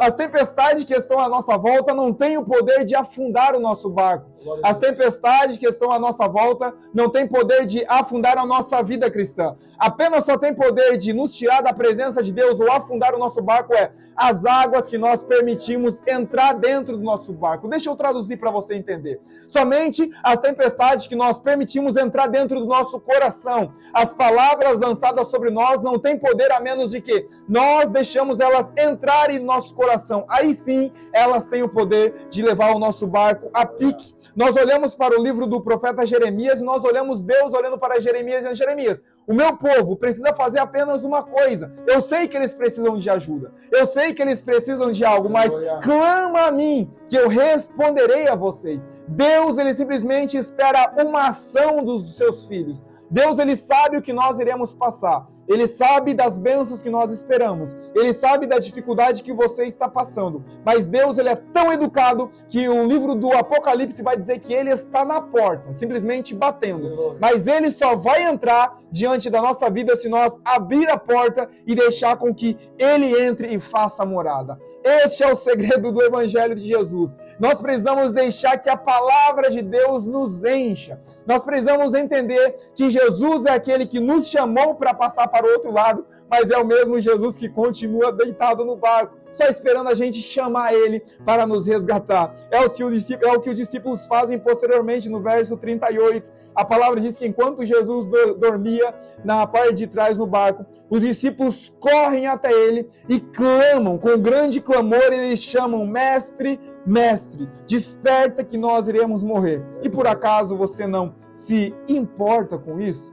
as 0.00 0.14
tempestades 0.14 0.84
que 0.84 0.94
estão 0.94 1.18
à 1.18 1.28
nossa 1.28 1.56
volta 1.56 1.94
não 1.94 2.12
têm 2.12 2.36
o 2.36 2.44
poder 2.44 2.84
de 2.84 2.94
afundar 2.94 3.56
o 3.56 3.60
nosso 3.60 3.88
barco. 3.88 4.26
As 4.62 4.76
tempestades 4.76 5.56
que 5.56 5.66
estão 5.66 5.90
à 5.90 5.98
nossa 5.98 6.28
volta 6.28 6.74
não 6.92 7.08
têm 7.08 7.26
poder 7.26 7.64
de 7.64 7.82
afundar 7.88 8.36
a 8.36 8.44
nossa 8.44 8.82
vida 8.82 9.10
cristã. 9.10 9.56
Apenas 9.78 10.24
só 10.24 10.36
tem 10.36 10.54
poder 10.54 10.96
de 10.96 11.12
nos 11.12 11.34
tirar 11.34 11.62
da 11.62 11.72
presença 11.72 12.22
de 12.22 12.32
Deus 12.32 12.60
ou 12.60 12.70
afundar 12.70 13.14
o 13.14 13.18
nosso 13.18 13.42
barco 13.42 13.74
é 13.74 13.92
as 14.16 14.44
águas 14.44 14.86
que 14.88 14.96
nós 14.96 15.22
permitimos 15.22 16.00
entrar 16.06 16.54
dentro 16.54 16.96
do 16.96 17.02
nosso 17.02 17.32
barco. 17.32 17.68
Deixa 17.68 17.90
eu 17.90 17.96
traduzir 17.96 18.36
para 18.36 18.50
você 18.50 18.74
entender. 18.74 19.20
Somente 19.48 20.10
as 20.22 20.38
tempestades 20.38 21.06
que 21.06 21.16
nós 21.16 21.38
permitimos 21.38 21.96
entrar 21.96 22.28
dentro 22.28 22.60
do 22.60 22.66
nosso 22.66 23.00
coração. 23.00 23.72
As 23.92 24.12
palavras 24.12 24.78
lançadas 24.78 25.28
sobre 25.28 25.50
nós 25.50 25.80
não 25.80 25.98
têm 25.98 26.18
poder 26.18 26.52
a 26.52 26.60
menos 26.60 26.90
de 26.90 27.00
que 27.00 27.26
nós 27.48 27.90
deixamos 27.90 28.40
elas 28.40 28.72
entrarem 28.78 29.38
no 29.38 29.46
nosso 29.46 29.74
coração. 29.74 30.24
Aí 30.28 30.54
sim, 30.54 30.92
elas 31.12 31.48
têm 31.48 31.62
o 31.62 31.68
poder 31.68 32.26
de 32.30 32.42
levar 32.42 32.74
o 32.74 32.78
nosso 32.78 33.06
barco 33.06 33.50
a 33.52 33.66
pique. 33.66 34.14
Nós 34.34 34.56
olhamos 34.56 34.94
para 34.94 35.18
o 35.18 35.22
livro 35.22 35.46
do 35.46 35.60
profeta 35.60 36.06
Jeremias 36.06 36.60
e 36.60 36.64
nós 36.64 36.84
olhamos 36.84 37.22
Deus 37.22 37.52
olhando 37.52 37.78
para 37.78 38.00
Jeremias 38.00 38.44
e 38.44 38.54
Jeremias. 38.54 39.02
O 39.26 39.32
meu 39.32 39.56
povo 39.56 39.96
precisa 39.96 40.34
fazer 40.34 40.58
apenas 40.58 41.02
uma 41.02 41.22
coisa. 41.22 41.72
Eu 41.86 42.00
sei 42.00 42.28
que 42.28 42.36
eles 42.36 42.54
precisam 42.54 42.96
de 42.98 43.08
ajuda. 43.08 43.52
Eu 43.72 43.86
sei 43.86 44.12
que 44.12 44.20
eles 44.20 44.42
precisam 44.42 44.90
de 44.90 45.04
algo, 45.04 45.30
mas 45.30 45.52
clama 45.82 46.46
a 46.46 46.52
mim 46.52 46.90
que 47.08 47.16
eu 47.16 47.28
responderei 47.28 48.28
a 48.28 48.34
vocês. 48.34 48.86
Deus, 49.08 49.56
ele 49.56 49.72
simplesmente 49.72 50.36
espera 50.36 50.94
uma 51.02 51.28
ação 51.28 51.82
dos 51.82 52.16
seus 52.16 52.46
filhos. 52.46 52.82
Deus, 53.10 53.38
ele 53.38 53.56
sabe 53.56 53.96
o 53.96 54.02
que 54.02 54.12
nós 54.12 54.38
iremos 54.38 54.74
passar. 54.74 55.26
Ele 55.48 55.66
sabe 55.66 56.14
das 56.14 56.38
bênçãos 56.38 56.82
que 56.82 56.90
nós 56.90 57.10
esperamos. 57.10 57.76
Ele 57.94 58.12
sabe 58.12 58.46
da 58.46 58.58
dificuldade 58.58 59.22
que 59.22 59.32
você 59.32 59.66
está 59.66 59.88
passando. 59.88 60.44
Mas 60.64 60.86
Deus, 60.86 61.18
ele 61.18 61.28
é 61.28 61.36
tão 61.36 61.72
educado 61.72 62.30
que 62.48 62.68
o 62.68 62.86
livro 62.86 63.14
do 63.14 63.32
Apocalipse 63.32 64.02
vai 64.02 64.16
dizer 64.16 64.38
que 64.38 64.52
ele 64.52 64.70
está 64.70 65.04
na 65.04 65.20
porta, 65.20 65.72
simplesmente 65.72 66.34
batendo. 66.34 67.16
Mas 67.20 67.46
ele 67.46 67.70
só 67.70 67.94
vai 67.94 68.22
entrar 68.22 68.78
diante 68.90 69.28
da 69.28 69.40
nossa 69.40 69.68
vida 69.70 69.96
se 69.96 70.08
nós 70.08 70.38
abrir 70.44 70.88
a 70.88 70.96
porta 70.96 71.48
e 71.66 71.74
deixar 71.74 72.16
com 72.16 72.34
que 72.34 72.56
ele 72.78 73.20
entre 73.20 73.54
e 73.54 73.60
faça 73.60 74.04
morada. 74.04 74.58
Este 74.82 75.22
é 75.22 75.32
o 75.32 75.36
segredo 75.36 75.90
do 75.90 76.02
evangelho 76.02 76.54
de 76.54 76.66
Jesus. 76.66 77.16
Nós 77.38 77.60
precisamos 77.60 78.12
deixar 78.12 78.58
que 78.58 78.68
a 78.68 78.76
palavra 78.76 79.50
de 79.50 79.62
Deus 79.62 80.06
nos 80.06 80.44
encha. 80.44 81.00
Nós 81.26 81.42
precisamos 81.42 81.94
entender 81.94 82.56
que 82.74 82.90
Jesus 82.90 83.46
é 83.46 83.52
aquele 83.52 83.86
que 83.86 84.00
nos 84.00 84.28
chamou 84.28 84.74
para 84.74 84.94
passar 84.94 85.28
para 85.34 85.48
o 85.48 85.50
outro 85.50 85.72
lado, 85.72 86.06
mas 86.30 86.48
é 86.48 86.56
o 86.56 86.64
mesmo 86.64 87.00
Jesus 87.00 87.36
que 87.36 87.48
continua 87.48 88.12
deitado 88.12 88.64
no 88.64 88.76
barco, 88.76 89.16
só 89.32 89.46
esperando 89.46 89.88
a 89.88 89.94
gente 89.94 90.22
chamar 90.22 90.72
ele 90.72 91.02
para 91.26 91.44
nos 91.44 91.66
resgatar. 91.66 92.32
É 92.52 92.60
o, 92.60 92.66
é 92.66 93.32
o 93.32 93.40
que 93.40 93.50
os 93.50 93.56
discípulos 93.56 94.06
fazem 94.06 94.38
posteriormente 94.38 95.08
no 95.08 95.20
verso 95.20 95.56
38. 95.56 96.30
A 96.54 96.64
palavra 96.64 97.00
diz 97.00 97.18
que 97.18 97.26
enquanto 97.26 97.64
Jesus 97.64 98.06
dormia 98.38 98.94
na 99.24 99.44
parte 99.44 99.74
de 99.74 99.86
trás 99.88 100.16
no 100.16 100.24
barco, 100.24 100.64
os 100.88 101.00
discípulos 101.00 101.74
correm 101.80 102.28
até 102.28 102.52
ele 102.52 102.88
e 103.08 103.18
clamam, 103.18 103.98
com 103.98 104.16
grande 104.16 104.60
clamor, 104.60 105.12
eles 105.12 105.42
chamam: 105.42 105.84
Mestre, 105.84 106.60
Mestre, 106.86 107.50
desperta 107.66 108.44
que 108.44 108.56
nós 108.56 108.86
iremos 108.86 109.24
morrer. 109.24 109.64
E 109.82 109.90
por 109.90 110.06
acaso 110.06 110.56
você 110.56 110.86
não 110.86 111.16
se 111.32 111.74
importa 111.88 112.56
com 112.56 112.80
isso? 112.80 113.12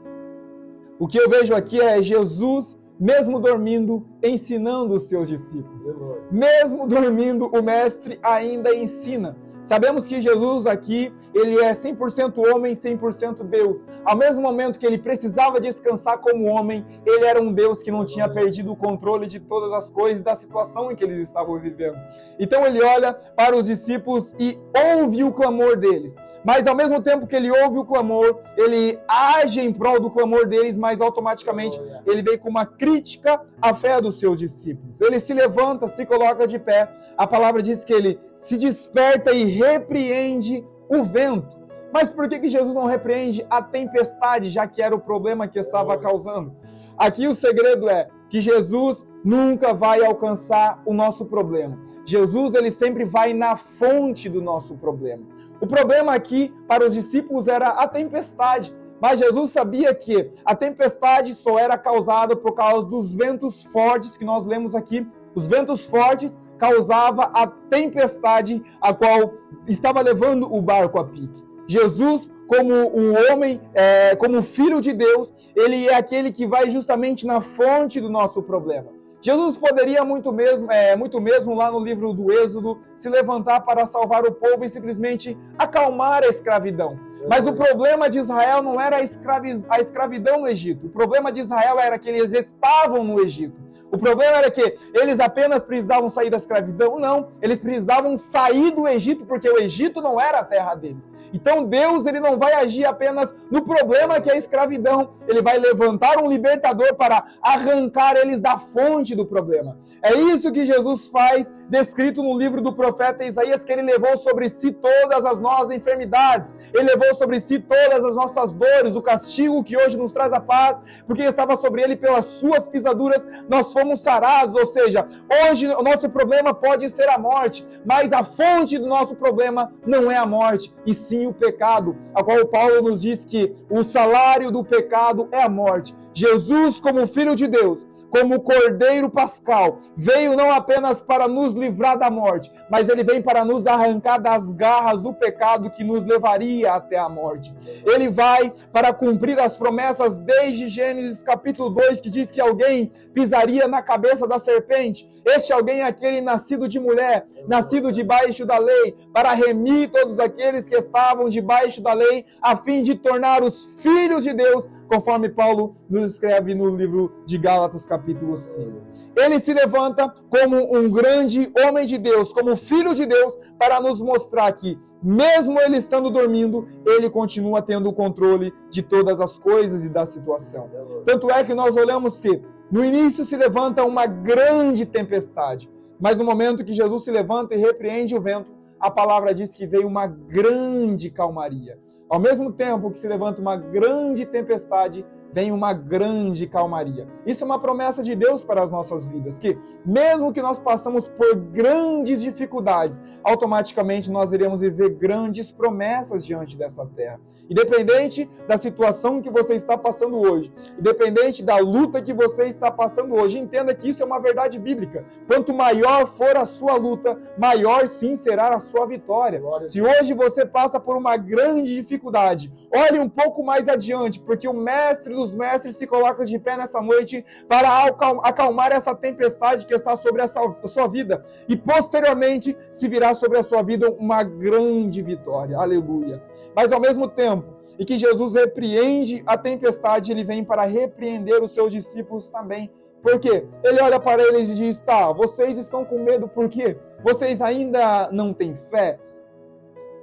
O 1.01 1.07
que 1.07 1.17
eu 1.17 1.27
vejo 1.27 1.55
aqui 1.55 1.81
é 1.81 1.99
Jesus, 1.99 2.77
mesmo 2.99 3.39
dormindo, 3.39 4.05
ensinando 4.21 4.97
os 4.97 5.03
seus 5.09 5.27
discípulos. 5.27 5.91
Mesmo 6.31 6.85
dormindo, 6.85 7.47
o 7.47 7.63
Mestre 7.63 8.19
ainda 8.21 8.71
ensina. 8.71 9.35
Sabemos 9.61 10.07
que 10.07 10.19
Jesus 10.19 10.65
aqui, 10.65 11.13
ele 11.35 11.59
é 11.59 11.71
100% 11.71 12.33
homem, 12.51 12.73
100% 12.73 13.43
Deus. 13.43 13.85
Ao 14.03 14.17
mesmo 14.17 14.41
momento 14.41 14.79
que 14.79 14.85
ele 14.85 14.97
precisava 14.97 15.59
descansar 15.59 16.17
como 16.17 16.45
homem, 16.45 16.83
ele 17.05 17.25
era 17.25 17.39
um 17.39 17.53
Deus 17.53 17.83
que 17.83 17.91
não 17.91 18.03
tinha 18.03 18.27
perdido 18.27 18.71
o 18.71 18.75
controle 18.75 19.27
de 19.27 19.39
todas 19.39 19.71
as 19.71 19.89
coisas, 19.89 20.21
da 20.21 20.33
situação 20.33 20.91
em 20.91 20.95
que 20.95 21.03
eles 21.03 21.19
estavam 21.19 21.59
vivendo. 21.59 21.97
Então 22.39 22.65
ele 22.65 22.81
olha 22.81 23.13
para 23.13 23.55
os 23.55 23.67
discípulos 23.67 24.33
e 24.39 24.57
ouve 24.95 25.23
o 25.23 25.31
clamor 25.31 25.77
deles. 25.77 26.15
Mas 26.43 26.65
ao 26.65 26.75
mesmo 26.75 27.01
tempo 27.01 27.27
que 27.27 27.35
ele 27.35 27.51
ouve 27.51 27.77
o 27.77 27.85
clamor, 27.85 28.39
ele 28.57 28.99
age 29.07 29.61
em 29.61 29.71
prol 29.71 29.99
do 29.99 30.09
clamor 30.09 30.47
deles, 30.47 30.79
mas 30.79 30.99
automaticamente 30.99 31.79
ele 32.05 32.23
vem 32.23 32.37
com 32.37 32.49
uma 32.49 32.65
crítica 32.65 33.39
à 33.61 33.73
fé 33.73 34.01
dos 34.01 34.19
seus 34.19 34.39
discípulos. 34.39 34.99
Ele 35.01 35.19
se 35.19 35.33
levanta, 35.33 35.87
se 35.87 36.05
coloca 36.05 36.47
de 36.47 36.57
pé. 36.57 36.89
A 37.21 37.27
palavra 37.27 37.61
diz 37.61 37.85
que 37.85 37.93
ele 37.93 38.19
se 38.33 38.57
desperta 38.57 39.31
e 39.31 39.43
repreende 39.43 40.65
o 40.89 41.03
vento. 41.03 41.55
Mas 41.93 42.09
por 42.09 42.27
que, 42.27 42.39
que 42.39 42.49
Jesus 42.49 42.73
não 42.73 42.85
repreende 42.85 43.45
a 43.47 43.61
tempestade, 43.61 44.49
já 44.49 44.65
que 44.65 44.81
era 44.81 44.95
o 44.95 44.99
problema 44.99 45.47
que 45.47 45.59
estava 45.59 45.95
causando? 45.99 46.51
Aqui 46.97 47.27
o 47.27 47.33
segredo 47.35 47.87
é 47.87 48.07
que 48.27 48.41
Jesus 48.41 49.05
nunca 49.23 49.71
vai 49.71 50.03
alcançar 50.03 50.81
o 50.83 50.95
nosso 50.95 51.27
problema. 51.27 51.77
Jesus 52.07 52.55
ele 52.55 52.71
sempre 52.71 53.05
vai 53.05 53.35
na 53.35 53.55
fonte 53.55 54.27
do 54.27 54.41
nosso 54.41 54.75
problema. 54.75 55.23
O 55.61 55.67
problema 55.67 56.15
aqui 56.15 56.51
para 56.67 56.87
os 56.87 56.91
discípulos 56.91 57.47
era 57.47 57.67
a 57.67 57.87
tempestade. 57.87 58.75
Mas 58.99 59.19
Jesus 59.19 59.51
sabia 59.51 59.93
que 59.93 60.31
a 60.43 60.55
tempestade 60.55 61.35
só 61.35 61.59
era 61.59 61.77
causada 61.77 62.35
por 62.35 62.53
causa 62.55 62.87
dos 62.87 63.15
ventos 63.15 63.63
fortes 63.63 64.17
que 64.17 64.25
nós 64.25 64.43
lemos 64.43 64.73
aqui. 64.73 65.07
Os 65.35 65.47
ventos 65.47 65.85
fortes 65.85 66.39
causava 66.61 67.23
a 67.33 67.47
tempestade 67.47 68.63
a 68.79 68.93
qual 68.93 69.33
estava 69.67 69.99
levando 69.99 70.43
o 70.53 70.61
barco 70.61 70.99
a 70.99 71.03
pique. 71.03 71.43
Jesus, 71.67 72.29
como 72.47 72.73
um 72.95 73.15
homem, 73.17 73.59
é, 73.73 74.15
como 74.15 74.43
filho 74.43 74.79
de 74.79 74.93
Deus, 74.93 75.33
ele 75.55 75.87
é 75.87 75.95
aquele 75.95 76.31
que 76.31 76.45
vai 76.45 76.69
justamente 76.69 77.25
na 77.25 77.41
fonte 77.41 77.99
do 77.99 78.09
nosso 78.09 78.43
problema. 78.43 78.89
Jesus 79.23 79.57
poderia 79.57 80.03
muito 80.05 80.31
mesmo, 80.31 80.71
é, 80.71 80.95
muito 80.95 81.19
mesmo 81.19 81.55
lá 81.55 81.71
no 81.71 81.79
livro 81.79 82.13
do 82.13 82.31
Êxodo, 82.31 82.79
se 82.95 83.09
levantar 83.09 83.61
para 83.61 83.85
salvar 83.87 84.23
o 84.23 84.31
povo 84.31 84.63
e 84.63 84.69
simplesmente 84.69 85.35
acalmar 85.57 86.23
a 86.23 86.27
escravidão. 86.27 86.99
Mas 87.27 87.47
o 87.47 87.53
problema 87.53 88.07
de 88.09 88.19
Israel 88.19 88.61
não 88.61 88.79
era 88.79 88.97
a 88.97 89.79
escravidão 89.79 90.41
no 90.41 90.47
Egito. 90.47 90.87
O 90.87 90.89
problema 90.89 91.31
de 91.31 91.41
Israel 91.41 91.79
era 91.79 91.97
que 91.97 92.09
eles 92.09 92.33
estavam 92.33 93.03
no 93.03 93.19
Egito. 93.19 93.70
O 93.91 93.97
problema 93.97 94.37
era 94.37 94.49
que 94.49 94.77
eles 94.93 95.19
apenas 95.19 95.61
precisavam 95.61 96.07
sair 96.07 96.29
da 96.29 96.37
escravidão? 96.37 96.97
Não, 96.97 97.27
eles 97.41 97.59
precisavam 97.59 98.15
sair 98.15 98.71
do 98.71 98.87
Egito, 98.87 99.25
porque 99.25 99.49
o 99.49 99.57
Egito 99.57 100.01
não 100.01 100.19
era 100.19 100.39
a 100.39 100.45
terra 100.45 100.73
deles. 100.75 101.09
Então 101.33 101.63
Deus 101.63 102.05
ele 102.05 102.19
não 102.19 102.37
vai 102.37 102.53
agir 102.53 102.85
apenas 102.85 103.33
no 103.49 103.63
problema 103.63 104.19
que 104.19 104.29
é 104.29 104.33
a 104.33 104.37
escravidão, 104.37 105.13
ele 105.27 105.41
vai 105.41 105.57
levantar 105.57 106.21
um 106.21 106.29
libertador 106.29 106.95
para 106.95 107.25
arrancar 107.41 108.15
eles 108.17 108.39
da 108.39 108.57
fonte 108.57 109.15
do 109.15 109.25
problema. 109.25 109.77
É 110.01 110.13
isso 110.13 110.51
que 110.51 110.65
Jesus 110.65 111.07
faz, 111.09 111.51
descrito 111.69 112.21
no 112.21 112.37
livro 112.37 112.61
do 112.61 112.73
profeta 112.73 113.23
Isaías, 113.23 113.63
que 113.63 113.71
ele 113.71 113.81
levou 113.81 114.17
sobre 114.17 114.49
si 114.49 114.71
todas 114.71 115.25
as 115.25 115.39
nossas 115.39 115.71
enfermidades, 115.71 116.53
ele 116.73 116.83
levou 116.83 117.13
sobre 117.15 117.39
si 117.39 117.59
todas 117.59 118.03
as 118.03 118.15
nossas 118.15 118.53
dores, 118.53 118.95
o 118.95 119.01
castigo 119.01 119.63
que 119.63 119.77
hoje 119.77 119.97
nos 119.97 120.11
traz 120.11 120.33
a 120.33 120.39
paz, 120.39 120.81
porque 121.05 121.23
estava 121.23 121.55
sobre 121.55 121.81
ele 121.81 121.95
pelas 121.95 122.25
suas 122.25 122.67
pisaduras, 122.67 123.25
nós 123.49 123.71
fomos 123.71 124.01
sarados, 124.01 124.55
ou 124.55 124.65
seja, 124.65 125.07
hoje 125.45 125.67
o 125.67 125.81
nosso 125.81 126.09
problema 126.09 126.53
pode 126.53 126.89
ser 126.89 127.09
a 127.09 127.17
morte, 127.17 127.65
mas 127.85 128.11
a 128.11 128.23
fonte 128.23 128.77
do 128.77 128.87
nosso 128.87 129.15
problema 129.15 129.71
não 129.85 130.11
é 130.11 130.17
a 130.17 130.25
morte, 130.25 130.73
e 130.85 130.93
sim 130.93 131.20
o 131.27 131.33
pecado, 131.33 131.95
a 132.13 132.23
qual 132.23 132.45
Paulo 132.47 132.81
nos 132.81 133.01
diz 133.01 133.25
que 133.25 133.53
o 133.69 133.83
salário 133.83 134.51
do 134.51 134.63
pecado 134.63 135.27
é 135.31 135.41
a 135.41 135.49
morte. 135.49 135.95
Jesus, 136.13 136.79
como 136.79 137.07
Filho 137.07 137.35
de 137.35 137.47
Deus, 137.47 137.85
como 138.11 138.41
Cordeiro 138.41 139.09
Pascal, 139.09 139.79
veio 139.95 140.35
não 140.35 140.51
apenas 140.51 140.99
para 141.01 141.29
nos 141.29 141.53
livrar 141.53 141.97
da 141.97 142.11
morte, 142.11 142.51
mas 142.69 142.89
ele 142.89 143.05
vem 143.05 143.21
para 143.21 143.45
nos 143.45 143.65
arrancar 143.65 144.19
das 144.19 144.51
garras 144.51 145.01
do 145.01 145.13
pecado 145.13 145.71
que 145.71 145.81
nos 145.81 146.03
levaria 146.03 146.73
até 146.73 146.99
a 146.99 147.07
morte. 147.07 147.53
Ele 147.85 148.09
vai 148.09 148.53
para 148.73 148.93
cumprir 148.93 149.39
as 149.39 149.55
promessas 149.55 150.17
desde 150.17 150.67
Gênesis 150.67 151.23
capítulo 151.23 151.69
2, 151.69 152.01
que 152.01 152.09
diz 152.09 152.29
que 152.29 152.41
alguém 152.41 152.91
pisaria 153.13 153.65
na 153.67 153.81
cabeça 153.81 154.27
da 154.27 154.37
serpente. 154.37 155.09
Este 155.23 155.53
alguém 155.53 155.81
é 155.81 155.85
aquele 155.85 156.19
nascido 156.19 156.67
de 156.67 156.79
mulher, 156.79 157.25
nascido 157.47 157.91
debaixo 157.91 158.45
da 158.45 158.57
lei, 158.57 158.95
para 159.13 159.33
remir 159.33 159.89
todos 159.89 160.19
aqueles 160.19 160.67
que 160.67 160.75
estavam 160.75 161.29
debaixo 161.29 161.81
da 161.81 161.93
lei, 161.93 162.25
a 162.41 162.57
fim 162.57 162.81
de 162.81 162.95
tornar 162.95 163.41
os 163.41 163.81
filhos 163.81 164.23
de 164.23 164.33
Deus 164.33 164.65
conforme 164.91 165.29
Paulo 165.29 165.77
nos 165.89 166.11
escreve 166.11 166.53
no 166.53 166.75
livro 166.75 167.13
de 167.25 167.37
Gálatas, 167.37 167.87
capítulo 167.87 168.37
5. 168.37 168.81
Ele 169.15 169.39
se 169.39 169.53
levanta 169.53 170.13
como 170.29 170.77
um 170.77 170.89
grande 170.91 171.49
homem 171.65 171.85
de 171.85 171.97
Deus, 171.97 172.33
como 172.33 172.57
filho 172.57 172.93
de 172.93 173.05
Deus, 173.05 173.37
para 173.57 173.79
nos 173.79 174.01
mostrar 174.01 174.51
que, 174.51 174.77
mesmo 175.01 175.57
ele 175.61 175.77
estando 175.77 176.09
dormindo, 176.09 176.67
ele 176.85 177.09
continua 177.09 177.61
tendo 177.61 177.87
o 177.87 177.93
controle 177.93 178.53
de 178.69 178.81
todas 178.81 179.21
as 179.21 179.39
coisas 179.39 179.85
e 179.85 179.89
da 179.89 180.05
situação. 180.05 180.69
Tanto 181.05 181.31
é 181.31 181.41
que 181.45 181.53
nós 181.53 181.73
olhamos 181.77 182.19
que 182.19 182.41
no 182.69 182.83
início 182.83 183.23
se 183.23 183.37
levanta 183.37 183.85
uma 183.85 184.05
grande 184.05 184.85
tempestade, 184.85 185.71
mas 186.01 186.17
no 186.17 186.25
momento 186.25 186.65
que 186.65 186.73
Jesus 186.73 187.05
se 187.05 187.11
levanta 187.11 187.55
e 187.55 187.57
repreende 187.57 188.13
o 188.13 188.21
vento, 188.21 188.51
a 188.77 188.91
palavra 188.91 189.33
diz 189.33 189.53
que 189.53 189.65
veio 189.65 189.87
uma 189.87 190.05
grande 190.05 191.09
calmaria. 191.09 191.79
Ao 192.11 192.19
mesmo 192.19 192.51
tempo 192.51 192.91
que 192.91 192.97
se 192.97 193.07
levanta 193.07 193.39
uma 193.39 193.55
grande 193.55 194.25
tempestade, 194.25 195.05
vem 195.31 195.49
uma 195.49 195.73
grande 195.73 196.45
calmaria. 196.45 197.07
Isso 197.25 197.41
é 197.41 197.45
uma 197.45 197.57
promessa 197.57 198.03
de 198.03 198.13
Deus 198.13 198.43
para 198.43 198.61
as 198.61 198.69
nossas 198.69 199.07
vidas, 199.07 199.39
que 199.39 199.57
mesmo 199.85 200.33
que 200.33 200.41
nós 200.41 200.59
passamos 200.59 201.07
por 201.07 201.33
grandes 201.37 202.21
dificuldades, 202.21 203.01
automaticamente 203.23 204.11
nós 204.11 204.33
iremos 204.33 204.59
viver 204.59 204.89
grandes 204.89 205.53
promessas 205.53 206.25
diante 206.25 206.57
dessa 206.57 206.85
terra. 206.85 207.17
Independente 207.51 208.29
da 208.47 208.57
situação 208.57 209.21
que 209.21 209.29
você 209.29 209.55
está 209.55 209.77
passando 209.77 210.17
hoje, 210.17 210.53
independente 210.79 211.43
da 211.43 211.57
luta 211.57 212.01
que 212.01 212.13
você 212.13 212.45
está 212.45 212.71
passando 212.71 213.13
hoje, 213.13 213.37
entenda 213.37 213.75
que 213.75 213.89
isso 213.89 214.01
é 214.01 214.05
uma 214.05 214.21
verdade 214.21 214.57
bíblica. 214.57 215.05
Quanto 215.27 215.53
maior 215.53 216.07
for 216.07 216.37
a 216.37 216.45
sua 216.45 216.75
luta, 216.75 217.19
maior 217.37 217.89
sim 217.89 218.15
será 218.15 218.55
a 218.55 218.61
sua 218.61 218.85
vitória. 218.85 219.41
Se 219.67 219.81
hoje 219.81 220.13
você 220.13 220.45
passa 220.45 220.79
por 220.79 220.95
uma 220.95 221.17
grande 221.17 221.75
dificuldade, 221.75 222.49
olhe 222.73 222.97
um 222.97 223.09
pouco 223.09 223.43
mais 223.43 223.67
adiante, 223.67 224.21
porque 224.21 224.47
o 224.47 224.53
mestre 224.53 225.13
dos 225.13 225.33
mestres 225.33 225.75
se 225.75 225.85
coloca 225.85 226.23
de 226.23 226.39
pé 226.39 226.55
nessa 226.55 226.81
noite 226.81 227.25
para 227.49 227.85
acalmar 228.23 228.71
essa 228.71 228.95
tempestade 228.95 229.65
que 229.65 229.73
está 229.73 229.97
sobre 229.97 230.21
a 230.21 230.27
sua 230.27 230.87
vida 230.87 231.21
e 231.49 231.57
posteriormente 231.57 232.55
se 232.71 232.87
virá 232.87 233.13
sobre 233.13 233.39
a 233.39 233.43
sua 233.43 233.61
vida 233.61 233.91
uma 233.91 234.23
grande 234.23 235.01
vitória. 235.01 235.57
Aleluia. 235.57 236.23
Mas 236.55 236.71
ao 236.71 236.79
mesmo 236.79 237.09
tempo, 237.09 237.40
e 237.77 237.85
que 237.85 237.97
Jesus 237.97 238.35
repreende 238.35 239.23
a 239.25 239.37
tempestade, 239.37 240.11
ele 240.11 240.23
vem 240.23 240.43
para 240.43 240.63
repreender 240.63 241.41
os 241.41 241.51
seus 241.51 241.71
discípulos 241.71 242.29
também. 242.29 242.69
Por 243.01 243.19
quê? 243.19 243.45
Ele 243.63 243.81
olha 243.81 243.99
para 243.99 244.21
eles 244.21 244.49
e 244.49 244.53
diz: 244.53 244.81
Tá, 244.81 245.11
vocês 245.11 245.57
estão 245.57 245.83
com 245.83 246.03
medo 246.03 246.27
por 246.27 246.47
quê? 246.49 246.77
Vocês 247.03 247.41
ainda 247.41 248.09
não 248.11 248.33
têm 248.33 248.55
fé? 248.55 248.99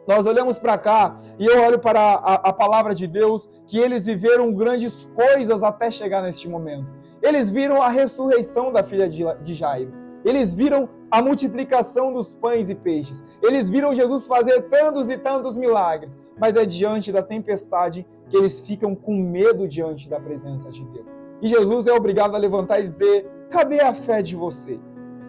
Nós 0.09 0.25
olhamos 0.25 0.59
para 0.59 0.78
cá 0.78 1.18
e 1.38 1.45
eu 1.45 1.62
olho 1.62 1.78
para 1.78 2.00
a, 2.00 2.35
a, 2.35 2.52
palavra 2.52 2.95
de 2.95 3.07
Deus 3.07 3.47
que 3.66 3.78
eles 3.78 4.07
viveram 4.07 4.52
grandes 4.54 5.07
coisas 5.14 5.62
até 5.62 5.90
chegar 5.90 6.23
neste 6.23 6.49
momento. 6.49 6.88
Eles 7.23 7.50
viram 7.50 7.83
a 7.83 7.90
ressurreição 7.90 8.73
da 8.73 8.83
filha 8.83 9.07
de, 9.07 9.23
de 9.42 9.54
Jairo. 9.54 9.92
Eles 10.25 10.54
viram 10.54 10.88
a 11.10 11.22
multiplicação 11.22 12.12
dos 12.12 12.34
pães 12.34 12.68
e 12.68 12.75
peixes. 12.75 13.22
Eles 13.42 13.70
viram 13.70 13.94
Jesus 13.94 14.26
fazer 14.26 14.62
tantos 14.62 15.08
e 15.08 15.16
tantos 15.16 15.56
milagres. 15.56 16.18
Mas 16.38 16.56
é 16.56 16.64
diante 16.66 17.10
da 17.12 17.22
tempestade 17.22 18.06
que 18.28 18.37
eles 18.37 18.60
ficam 18.60 18.94
com 18.94 19.14
medo 19.16 19.66
diante 19.66 20.08
da 20.08 20.20
presença 20.20 20.70
de 20.70 20.84
Deus. 20.84 21.16
E 21.40 21.48
Jesus 21.48 21.87
é 21.87 21.92
obrigado 21.92 22.34
a 22.34 22.38
levantar 22.38 22.80
e 22.80 22.88
dizer: 22.88 23.26
cadê 23.50 23.80
a 23.80 23.94
fé 23.94 24.22
de 24.22 24.34
vocês? 24.34 24.80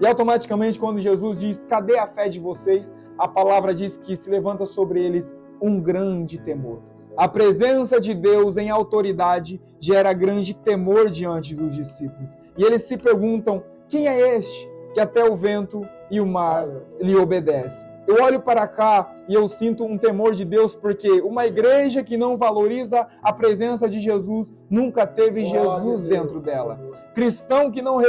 E 0.01 0.07
automaticamente, 0.07 0.79
quando 0.79 0.99
Jesus 0.99 1.39
diz: 1.39 1.63
cadê 1.63 1.97
a 1.97 2.07
fé 2.07 2.27
de 2.27 2.39
vocês? 2.39 2.91
a 3.19 3.27
palavra 3.27 3.75
diz 3.75 3.97
que 3.97 4.15
se 4.15 4.29
levanta 4.29 4.65
sobre 4.65 5.03
eles 5.03 5.35
um 5.61 5.81
grande 5.81 6.39
temor. 6.39 6.81
A 7.17 7.27
presença 7.27 7.99
de 7.99 8.13
Deus 8.13 8.55
em 8.55 8.69
autoridade 8.69 9.61
gera 9.77 10.13
grande 10.13 10.53
temor 10.53 11.09
diante 11.09 11.53
dos 11.53 11.75
discípulos. 11.75 12.33
E 12.57 12.63
eles 12.63 12.83
se 12.83 12.97
perguntam: 12.97 13.61
quem 13.89 14.07
é 14.07 14.37
este 14.37 14.69
que 14.99 15.01
até 15.01 15.23
o 15.23 15.33
vento 15.33 15.81
e 16.11 16.19
o 16.19 16.27
mar 16.27 16.67
lhe 16.99 17.15
obedecem? 17.15 17.89
Eu 18.05 18.21
olho 18.21 18.41
para 18.41 18.67
cá 18.67 19.15
e 19.29 19.33
eu 19.33 19.47
sinto 19.47 19.85
um 19.85 19.97
temor 19.97 20.33
de 20.33 20.43
Deus, 20.43 20.75
porque 20.75 21.21
uma 21.21 21.45
igreja 21.45 22.03
que 22.03 22.17
não 22.17 22.35
valoriza 22.35 23.07
a 23.21 23.31
presença 23.31 23.87
de 23.87 23.99
Jesus 24.01 24.51
nunca 24.69 25.07
teve 25.07 25.45
Jesus 25.45 26.03
dentro 26.03 26.41
dela. 26.41 26.79
Cristão 27.13 27.71
que 27.71 27.81
não, 27.81 28.01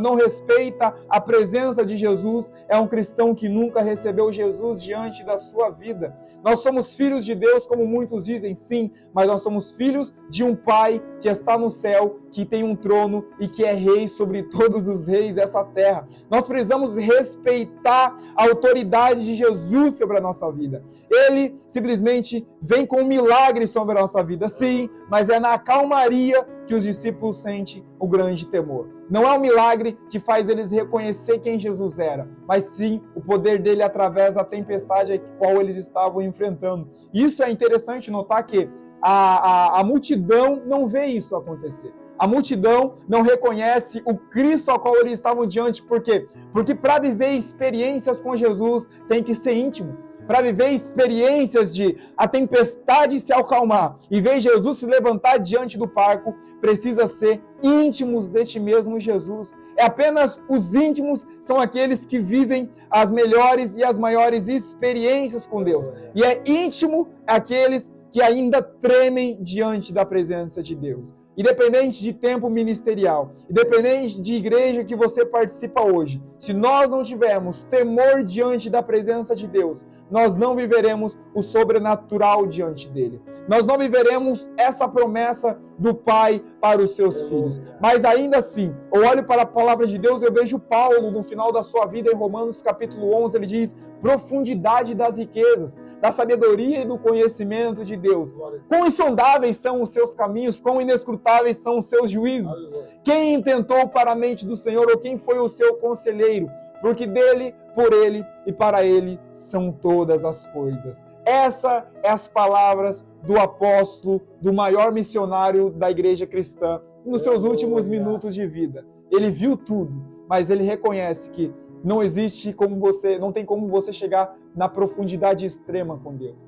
não, 0.00 0.14
respeita 0.14 0.94
a 1.08 1.20
presença 1.20 1.84
de 1.84 1.96
Jesus 1.96 2.50
é 2.68 2.78
um 2.78 2.88
cristão 2.88 3.34
que 3.34 3.48
nunca 3.48 3.82
recebeu 3.82 4.32
Jesus 4.32 4.82
diante 4.82 5.24
da 5.24 5.36
sua 5.36 5.68
vida. 5.70 6.16
Nós 6.42 6.60
somos 6.60 6.96
filhos 6.96 7.24
de 7.24 7.34
Deus, 7.34 7.66
como 7.66 7.86
muitos 7.86 8.24
dizem, 8.24 8.54
sim, 8.54 8.90
mas 9.12 9.28
nós 9.28 9.42
somos 9.42 9.72
filhos 9.72 10.12
de 10.30 10.42
um 10.42 10.56
Pai 10.56 11.02
que 11.20 11.28
está 11.28 11.58
no 11.58 11.70
céu, 11.70 12.18
que 12.32 12.46
tem 12.46 12.64
um 12.64 12.74
trono 12.74 13.24
e 13.38 13.46
que 13.46 13.62
é 13.62 13.74
rei 13.74 14.08
sobre 14.08 14.42
todos 14.42 14.88
os 14.88 15.06
reis 15.06 15.34
dessa 15.34 15.62
terra. 15.62 16.08
Nós 16.30 16.46
precisamos 16.46 16.96
respeitar 16.96 18.16
a 18.34 18.44
autoridade 18.44 19.24
de 19.24 19.34
Jesus 19.36 19.98
sobre 19.98 20.16
a 20.16 20.20
nossa 20.20 20.50
vida. 20.50 20.82
Ele 21.10 21.54
simplesmente 21.68 22.44
vem 22.60 22.86
com 22.86 23.02
um 23.02 23.06
milagre 23.06 23.66
sobre 23.66 23.96
a 23.96 24.00
nossa 24.00 24.22
vida, 24.24 24.48
sim, 24.48 24.88
mas 25.10 25.28
é 25.28 25.38
na 25.38 25.58
calmaria 25.58 26.44
que 26.66 26.74
os 26.74 26.82
discípulos 26.82 27.36
sentem 27.36 27.84
o 27.98 28.08
grande 28.08 28.46
temor. 28.48 28.88
Não 29.10 29.28
é 29.28 29.36
um 29.36 29.40
milagre 29.40 29.98
que 30.08 30.18
faz 30.18 30.48
eles 30.48 30.70
reconhecer 30.70 31.38
quem 31.40 31.58
Jesus 31.58 31.98
era, 31.98 32.26
mas 32.48 32.64
sim 32.64 33.02
o 33.14 33.20
poder 33.20 33.60
dele 33.60 33.82
através 33.82 34.36
da 34.36 34.44
tempestade 34.44 35.12
a 35.12 35.18
qual 35.38 35.60
eles 35.60 35.76
estavam 35.76 36.22
enfrentando. 36.22 36.88
Isso 37.12 37.42
é 37.42 37.50
interessante 37.50 38.10
notar 38.10 38.46
que 38.46 38.70
a, 39.02 39.76
a, 39.76 39.80
a 39.80 39.84
multidão 39.84 40.62
não 40.64 40.86
vê 40.86 41.06
isso 41.06 41.36
acontecer. 41.36 41.92
A 42.22 42.26
multidão 42.28 42.98
não 43.08 43.22
reconhece 43.22 44.00
o 44.06 44.16
Cristo 44.16 44.70
ao 44.70 44.78
qual 44.78 44.96
eles 44.96 45.14
estavam 45.14 45.44
diante, 45.44 45.82
por 45.82 46.00
quê? 46.00 46.28
Porque 46.52 46.72
para 46.72 47.00
viver 47.00 47.32
experiências 47.32 48.20
com 48.20 48.36
Jesus 48.36 48.86
tem 49.08 49.24
que 49.24 49.34
ser 49.34 49.54
íntimo 49.56 49.98
para 50.24 50.40
viver 50.40 50.70
experiências 50.70 51.74
de 51.74 51.98
a 52.16 52.28
tempestade 52.28 53.18
se 53.18 53.32
acalmar 53.32 53.96
e 54.08 54.20
ver 54.20 54.38
Jesus 54.38 54.78
se 54.78 54.86
levantar 54.86 55.38
diante 55.38 55.76
do 55.76 55.88
parco, 55.88 56.36
precisa 56.60 57.08
ser 57.08 57.42
íntimos 57.60 58.30
deste 58.30 58.60
mesmo 58.60 59.00
Jesus. 59.00 59.52
É 59.76 59.84
apenas 59.84 60.40
os 60.48 60.76
íntimos 60.76 61.26
são 61.40 61.58
aqueles 61.58 62.06
que 62.06 62.20
vivem 62.20 62.70
as 62.88 63.10
melhores 63.10 63.74
e 63.74 63.82
as 63.82 63.98
maiores 63.98 64.46
experiências 64.46 65.44
com 65.44 65.64
Deus. 65.64 65.90
E 66.14 66.22
é 66.22 66.40
íntimo 66.46 67.08
aqueles 67.26 67.90
que 68.12 68.22
ainda 68.22 68.62
tremem 68.62 69.42
diante 69.42 69.92
da 69.92 70.06
presença 70.06 70.62
de 70.62 70.76
Deus. 70.76 71.12
Independente 71.36 72.02
de 72.02 72.12
tempo 72.12 72.50
ministerial, 72.50 73.32
independente 73.48 74.20
de 74.20 74.34
igreja 74.34 74.84
que 74.84 74.94
você 74.94 75.24
participa 75.24 75.80
hoje, 75.80 76.22
se 76.38 76.52
nós 76.52 76.90
não 76.90 77.02
tivermos 77.02 77.64
temor 77.64 78.22
diante 78.22 78.68
da 78.68 78.82
presença 78.82 79.34
de 79.34 79.46
Deus, 79.46 79.86
nós 80.10 80.34
não 80.34 80.54
viveremos 80.54 81.18
o 81.34 81.40
sobrenatural 81.40 82.46
diante 82.46 82.86
dele. 82.90 83.18
Nós 83.48 83.64
não 83.64 83.78
viveremos 83.78 84.50
essa 84.58 84.86
promessa 84.86 85.58
do 85.78 85.94
Pai 85.94 86.44
para 86.60 86.82
os 86.82 86.90
seus 86.90 87.22
filhos. 87.22 87.58
Mas 87.80 88.04
ainda 88.04 88.36
assim, 88.38 88.74
eu 88.92 89.02
olho 89.06 89.24
para 89.24 89.42
a 89.42 89.46
palavra 89.46 89.86
de 89.86 89.96
Deus, 89.96 90.20
eu 90.20 90.30
vejo 90.30 90.58
Paulo 90.58 91.10
no 91.10 91.22
final 91.22 91.50
da 91.50 91.62
sua 91.62 91.86
vida 91.86 92.10
em 92.10 92.14
Romanos 92.14 92.60
capítulo 92.60 93.10
11, 93.24 93.36
ele 93.36 93.46
diz: 93.46 93.74
"Profundidade 94.02 94.94
das 94.94 95.16
riquezas, 95.16 95.78
da 96.02 96.10
sabedoria 96.10 96.80
e 96.80 96.84
do 96.84 96.98
conhecimento 96.98 97.84
de 97.84 97.96
Deus. 97.96 98.34
Quão 98.68 98.88
insondáveis 98.88 99.56
são 99.56 99.80
os 99.80 99.90
seus 99.90 100.16
caminhos, 100.16 100.60
quão 100.60 100.80
inescrutáveis 100.80 101.21
são 101.56 101.78
os 101.78 101.86
seus 101.86 102.10
juízos. 102.10 102.70
Quem 103.04 103.34
intentou 103.34 103.88
para 103.88 104.12
a 104.12 104.16
mente 104.16 104.46
do 104.46 104.56
Senhor 104.56 104.90
ou 104.90 104.98
quem 104.98 105.16
foi 105.16 105.38
o 105.38 105.48
seu 105.48 105.76
conselheiro? 105.76 106.50
porque 106.82 107.06
dele, 107.06 107.54
por 107.76 107.92
ele 107.92 108.26
e 108.44 108.52
para 108.52 108.84
ele 108.84 109.18
são 109.32 109.70
todas 109.70 110.24
as 110.24 110.46
coisas. 110.48 111.02
Essa 111.24 111.86
é 112.02 112.10
as 112.10 112.26
palavras 112.26 113.04
do 113.22 113.38
apóstolo, 113.38 114.20
do 114.40 114.52
maior 114.52 114.92
missionário 114.92 115.70
da 115.70 115.88
igreja 115.88 116.26
cristã 116.26 116.82
nos 117.06 117.22
seus 117.22 117.42
últimos 117.42 117.86
minutos 117.86 118.34
de 118.34 118.44
vida. 118.46 118.84
Ele 119.12 119.30
viu 119.30 119.56
tudo, 119.56 119.92
mas 120.28 120.50
ele 120.50 120.64
reconhece 120.64 121.30
que 121.30 121.54
não 121.84 122.02
existe 122.02 122.52
como 122.52 122.78
você, 122.80 123.16
não 123.16 123.32
tem 123.32 123.44
como 123.44 123.68
você 123.68 123.92
chegar 123.92 124.36
na 124.54 124.68
profundidade 124.68 125.46
extrema 125.46 125.98
com 126.02 126.16
Deus. 126.16 126.44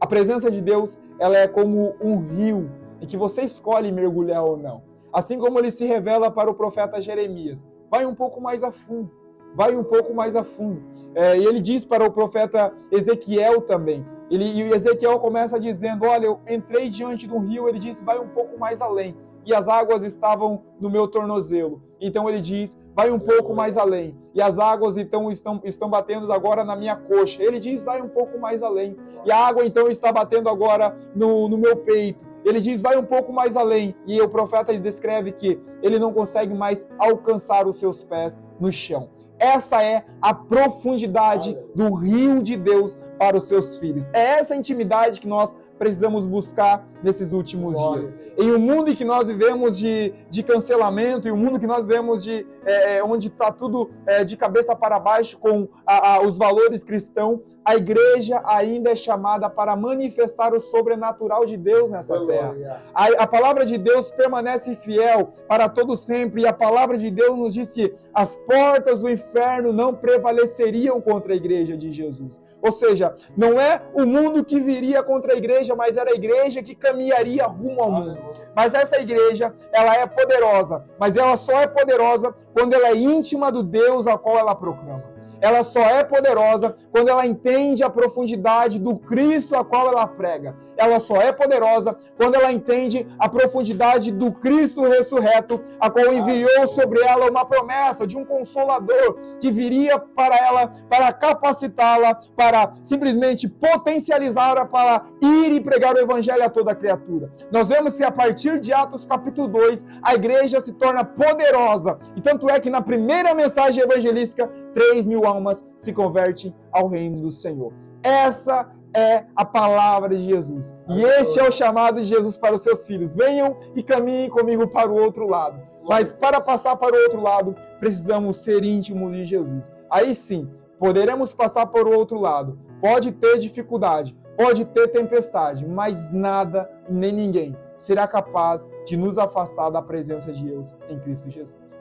A 0.00 0.06
presença 0.06 0.50
de 0.50 0.62
Deus, 0.62 0.98
ela 1.18 1.36
é 1.36 1.46
como 1.46 1.94
um 2.02 2.18
rio 2.20 2.70
em 3.04 3.06
que 3.06 3.16
você 3.16 3.42
escolhe 3.42 3.92
mergulhar 3.92 4.42
ou 4.42 4.56
não. 4.56 4.82
Assim 5.12 5.38
como 5.38 5.58
ele 5.58 5.70
se 5.70 5.84
revela 5.84 6.30
para 6.30 6.50
o 6.50 6.54
profeta 6.54 7.00
Jeremias, 7.00 7.64
vai 7.88 8.04
um 8.04 8.14
pouco 8.14 8.40
mais 8.40 8.64
a 8.64 8.72
fundo 8.72 9.24
vai 9.54 9.74
um 9.76 9.84
pouco 9.84 10.12
mais 10.12 10.34
a 10.36 10.42
fundo. 10.42 10.82
É, 11.14 11.38
e 11.38 11.44
ele 11.44 11.60
diz 11.60 11.84
para 11.84 12.04
o 12.04 12.10
profeta 12.10 12.72
Ezequiel 12.90 13.62
também. 13.62 14.04
Ele, 14.30 14.44
e 14.44 14.72
Ezequiel 14.72 15.18
começa 15.20 15.58
dizendo: 15.58 16.06
Olha, 16.06 16.26
eu 16.26 16.40
entrei 16.48 16.90
diante 16.90 17.26
do 17.26 17.38
rio. 17.38 17.68
Ele 17.68 17.78
diz: 17.78 18.02
Vai 18.02 18.18
um 18.18 18.28
pouco 18.28 18.58
mais 18.58 18.80
além. 18.80 19.16
E 19.46 19.54
as 19.54 19.68
águas 19.68 20.02
estavam 20.02 20.62
no 20.80 20.90
meu 20.90 21.06
tornozelo. 21.06 21.82
Então 22.00 22.28
ele 22.28 22.40
diz: 22.40 22.76
Vai 22.94 23.10
um 23.10 23.18
pouco 23.18 23.54
mais 23.54 23.76
além. 23.76 24.16
E 24.34 24.42
as 24.42 24.58
águas 24.58 24.96
então 24.96 25.30
estão, 25.30 25.60
estão 25.64 25.88
batendo 25.88 26.32
agora 26.32 26.64
na 26.64 26.74
minha 26.74 26.96
coxa. 26.96 27.42
Ele 27.42 27.60
diz: 27.60 27.84
Vai 27.84 28.02
um 28.02 28.08
pouco 28.08 28.38
mais 28.38 28.62
além. 28.62 28.96
E 29.24 29.30
a 29.30 29.36
água 29.36 29.64
então 29.64 29.88
está 29.88 30.12
batendo 30.12 30.48
agora 30.48 30.96
no, 31.14 31.48
no 31.48 31.58
meu 31.58 31.76
peito. 31.76 32.33
Ele 32.44 32.60
diz: 32.60 32.82
Vai 32.82 32.96
um 32.96 33.04
pouco 33.04 33.32
mais 33.32 33.56
além. 33.56 33.94
E 34.06 34.20
o 34.20 34.28
profeta 34.28 34.78
descreve 34.78 35.32
que 35.32 35.58
ele 35.82 35.98
não 35.98 36.12
consegue 36.12 36.54
mais 36.54 36.86
alcançar 36.98 37.66
os 37.66 37.76
seus 37.76 38.02
pés 38.02 38.38
no 38.60 38.70
chão. 38.70 39.08
Essa 39.38 39.82
é 39.82 40.04
a 40.22 40.32
profundidade 40.32 41.56
do 41.74 41.92
rio 41.94 42.42
de 42.42 42.56
Deus 42.56 42.96
para 43.18 43.36
os 43.36 43.44
seus 43.44 43.78
filhos. 43.78 44.08
É 44.12 44.38
essa 44.38 44.54
intimidade 44.54 45.20
que 45.20 45.28
nós 45.28 45.54
precisamos 45.78 46.24
buscar 46.24 46.86
nesses 47.02 47.32
últimos 47.32 47.74
dias. 47.76 48.14
Em 48.38 48.52
um 48.52 48.58
mundo 48.58 48.90
em 48.90 48.94
que 48.94 49.04
nós 49.04 49.26
vivemos 49.26 49.76
de, 49.76 50.14
de 50.30 50.42
cancelamento, 50.42 51.26
em 51.26 51.32
um 51.32 51.36
mundo 51.36 51.58
que 51.58 51.66
nós 51.66 51.84
vivemos 51.84 52.22
de 52.22 52.46
é 52.64 53.02
onde 53.02 53.28
está 53.28 53.50
tudo 53.50 53.90
é, 54.06 54.24
de 54.24 54.36
cabeça 54.36 54.74
para 54.74 54.98
baixo 54.98 55.36
com 55.38 55.68
a, 55.86 56.14
a, 56.14 56.22
os 56.22 56.38
valores 56.38 56.82
cristãos, 56.82 57.40
a 57.64 57.76
igreja 57.76 58.42
ainda 58.44 58.90
é 58.90 58.96
chamada 58.96 59.48
para 59.48 59.74
manifestar 59.74 60.52
o 60.52 60.60
sobrenatural 60.60 61.46
de 61.46 61.56
Deus 61.56 61.90
nessa 61.90 62.24
terra. 62.26 62.82
A, 62.94 63.06
a, 63.22 63.26
palavra 63.26 63.64
de 63.64 63.78
Deus 63.78 64.10
permanece 64.10 64.74
fiel 64.74 65.32
para 65.48 65.68
todo 65.68 65.96
sempre, 65.96 66.42
e 66.42 66.46
a 66.46 66.52
palavra 66.52 66.98
de 66.98 67.10
Deus 67.10 67.36
nos 67.36 67.54
diz 67.54 67.72
que 67.72 67.94
as 68.12 68.36
portas 68.36 69.00
do 69.00 69.08
inferno 69.10 69.72
não 69.72 69.94
prevaleceriam 69.94 71.00
contra 71.00 71.32
a 71.32 71.36
igreja 71.36 71.76
de 71.76 71.90
Jesus. 71.90 72.42
Ou 72.60 72.72
seja, 72.72 73.14
não 73.36 73.58
é 73.58 73.80
o 73.94 74.04
mundo 74.04 74.44
que 74.44 74.60
viria 74.60 75.02
contra 75.02 75.32
a 75.32 75.36
igreja, 75.36 75.74
mas 75.74 75.96
era 75.96 76.10
a 76.10 76.14
igreja 76.14 76.62
que 76.62 76.74
caminharia 76.74 77.46
rumo 77.46 77.82
ao 77.82 77.90
mundo. 77.90 78.18
Mas 78.54 78.74
essa 78.74 79.00
igreja, 79.00 79.54
ela 79.72 79.96
é 79.96 80.06
poderosa, 80.06 80.84
mas 80.98 81.16
ela 81.16 81.36
só 81.36 81.60
é 81.60 81.66
poderosa 81.66 82.34
quando 82.52 82.74
ela 82.74 82.88
é 82.88 82.96
íntima 82.96 83.50
do 83.50 83.62
Deus 83.62 84.06
a 84.06 84.18
qual 84.18 84.38
ela 84.38 84.54
proclama 84.54 85.13
ela 85.44 85.62
só 85.62 85.80
é 85.80 86.02
poderosa 86.02 86.74
quando 86.90 87.10
ela 87.10 87.26
entende 87.26 87.84
a 87.84 87.90
profundidade 87.90 88.78
do 88.78 88.96
Cristo 88.96 89.54
a 89.54 89.62
qual 89.62 89.88
ela 89.88 90.06
prega. 90.06 90.56
Ela 90.74 90.98
só 90.98 91.16
é 91.16 91.32
poderosa 91.32 91.94
quando 92.16 92.34
ela 92.34 92.50
entende 92.50 93.06
a 93.18 93.28
profundidade 93.28 94.10
do 94.10 94.32
Cristo 94.32 94.82
ressurreto, 94.82 95.60
a 95.78 95.90
qual 95.90 96.14
enviou 96.14 96.66
sobre 96.66 97.00
ela 97.02 97.30
uma 97.30 97.44
promessa 97.44 98.06
de 98.06 98.16
um 98.16 98.24
consolador 98.24 99.18
que 99.38 99.52
viria 99.52 99.98
para 99.98 100.34
ela 100.34 100.72
para 100.88 101.12
capacitá-la, 101.12 102.18
para 102.34 102.72
simplesmente 102.82 103.46
potencializá-la 103.46 104.64
para 104.64 105.04
ir 105.20 105.52
e 105.52 105.60
pregar 105.60 105.94
o 105.94 106.00
evangelho 106.00 106.42
a 106.42 106.48
toda 106.48 106.74
criatura. 106.74 107.30
Nós 107.52 107.68
vemos 107.68 107.98
que 107.98 108.02
a 108.02 108.10
partir 108.10 108.60
de 108.60 108.72
Atos 108.72 109.04
capítulo 109.04 109.46
2, 109.48 109.84
a 110.02 110.14
igreja 110.14 110.58
se 110.58 110.72
torna 110.72 111.04
poderosa. 111.04 111.98
E 112.16 112.22
tanto 112.22 112.48
é 112.48 112.58
que 112.58 112.70
na 112.70 112.80
primeira 112.80 113.34
mensagem 113.34 113.84
evangelística 113.84 114.50
3 114.74 115.06
mil 115.06 115.24
almas 115.24 115.64
se 115.76 115.92
convertem 115.92 116.54
ao 116.72 116.88
reino 116.88 117.20
do 117.20 117.30
Senhor. 117.30 117.72
Essa 118.02 118.70
é 118.94 119.24
a 119.34 119.44
palavra 119.44 120.10
de 120.10 120.24
Jesus. 120.24 120.74
E 120.88 121.02
este 121.02 121.40
é 121.40 121.48
o 121.48 121.52
chamado 121.52 122.00
de 122.00 122.06
Jesus 122.06 122.36
para 122.36 122.54
os 122.54 122.62
seus 122.62 122.86
filhos. 122.86 123.14
Venham 123.14 123.56
e 123.74 123.82
caminhem 123.82 124.30
comigo 124.30 124.68
para 124.68 124.90
o 124.90 124.94
outro 124.94 125.26
lado. 125.26 125.60
Mas 125.86 126.12
para 126.12 126.40
passar 126.40 126.76
para 126.76 126.94
o 126.94 127.02
outro 127.02 127.20
lado, 127.20 127.56
precisamos 127.80 128.36
ser 128.36 128.64
íntimos 128.64 129.14
de 129.14 129.24
Jesus. 129.24 129.70
Aí 129.90 130.14
sim, 130.14 130.48
poderemos 130.78 131.32
passar 131.32 131.66
para 131.66 131.88
o 131.88 131.94
outro 131.94 132.18
lado. 132.18 132.58
Pode 132.80 133.12
ter 133.12 133.38
dificuldade, 133.38 134.16
pode 134.36 134.64
ter 134.66 134.88
tempestade, 134.88 135.66
mas 135.66 136.10
nada 136.10 136.70
nem 136.88 137.12
ninguém 137.12 137.56
será 137.76 138.06
capaz 138.06 138.68
de 138.86 138.96
nos 138.96 139.18
afastar 139.18 139.70
da 139.70 139.82
presença 139.82 140.32
de 140.32 140.44
Deus 140.44 140.74
em 140.88 140.98
Cristo 141.00 141.30
Jesus. 141.30 141.80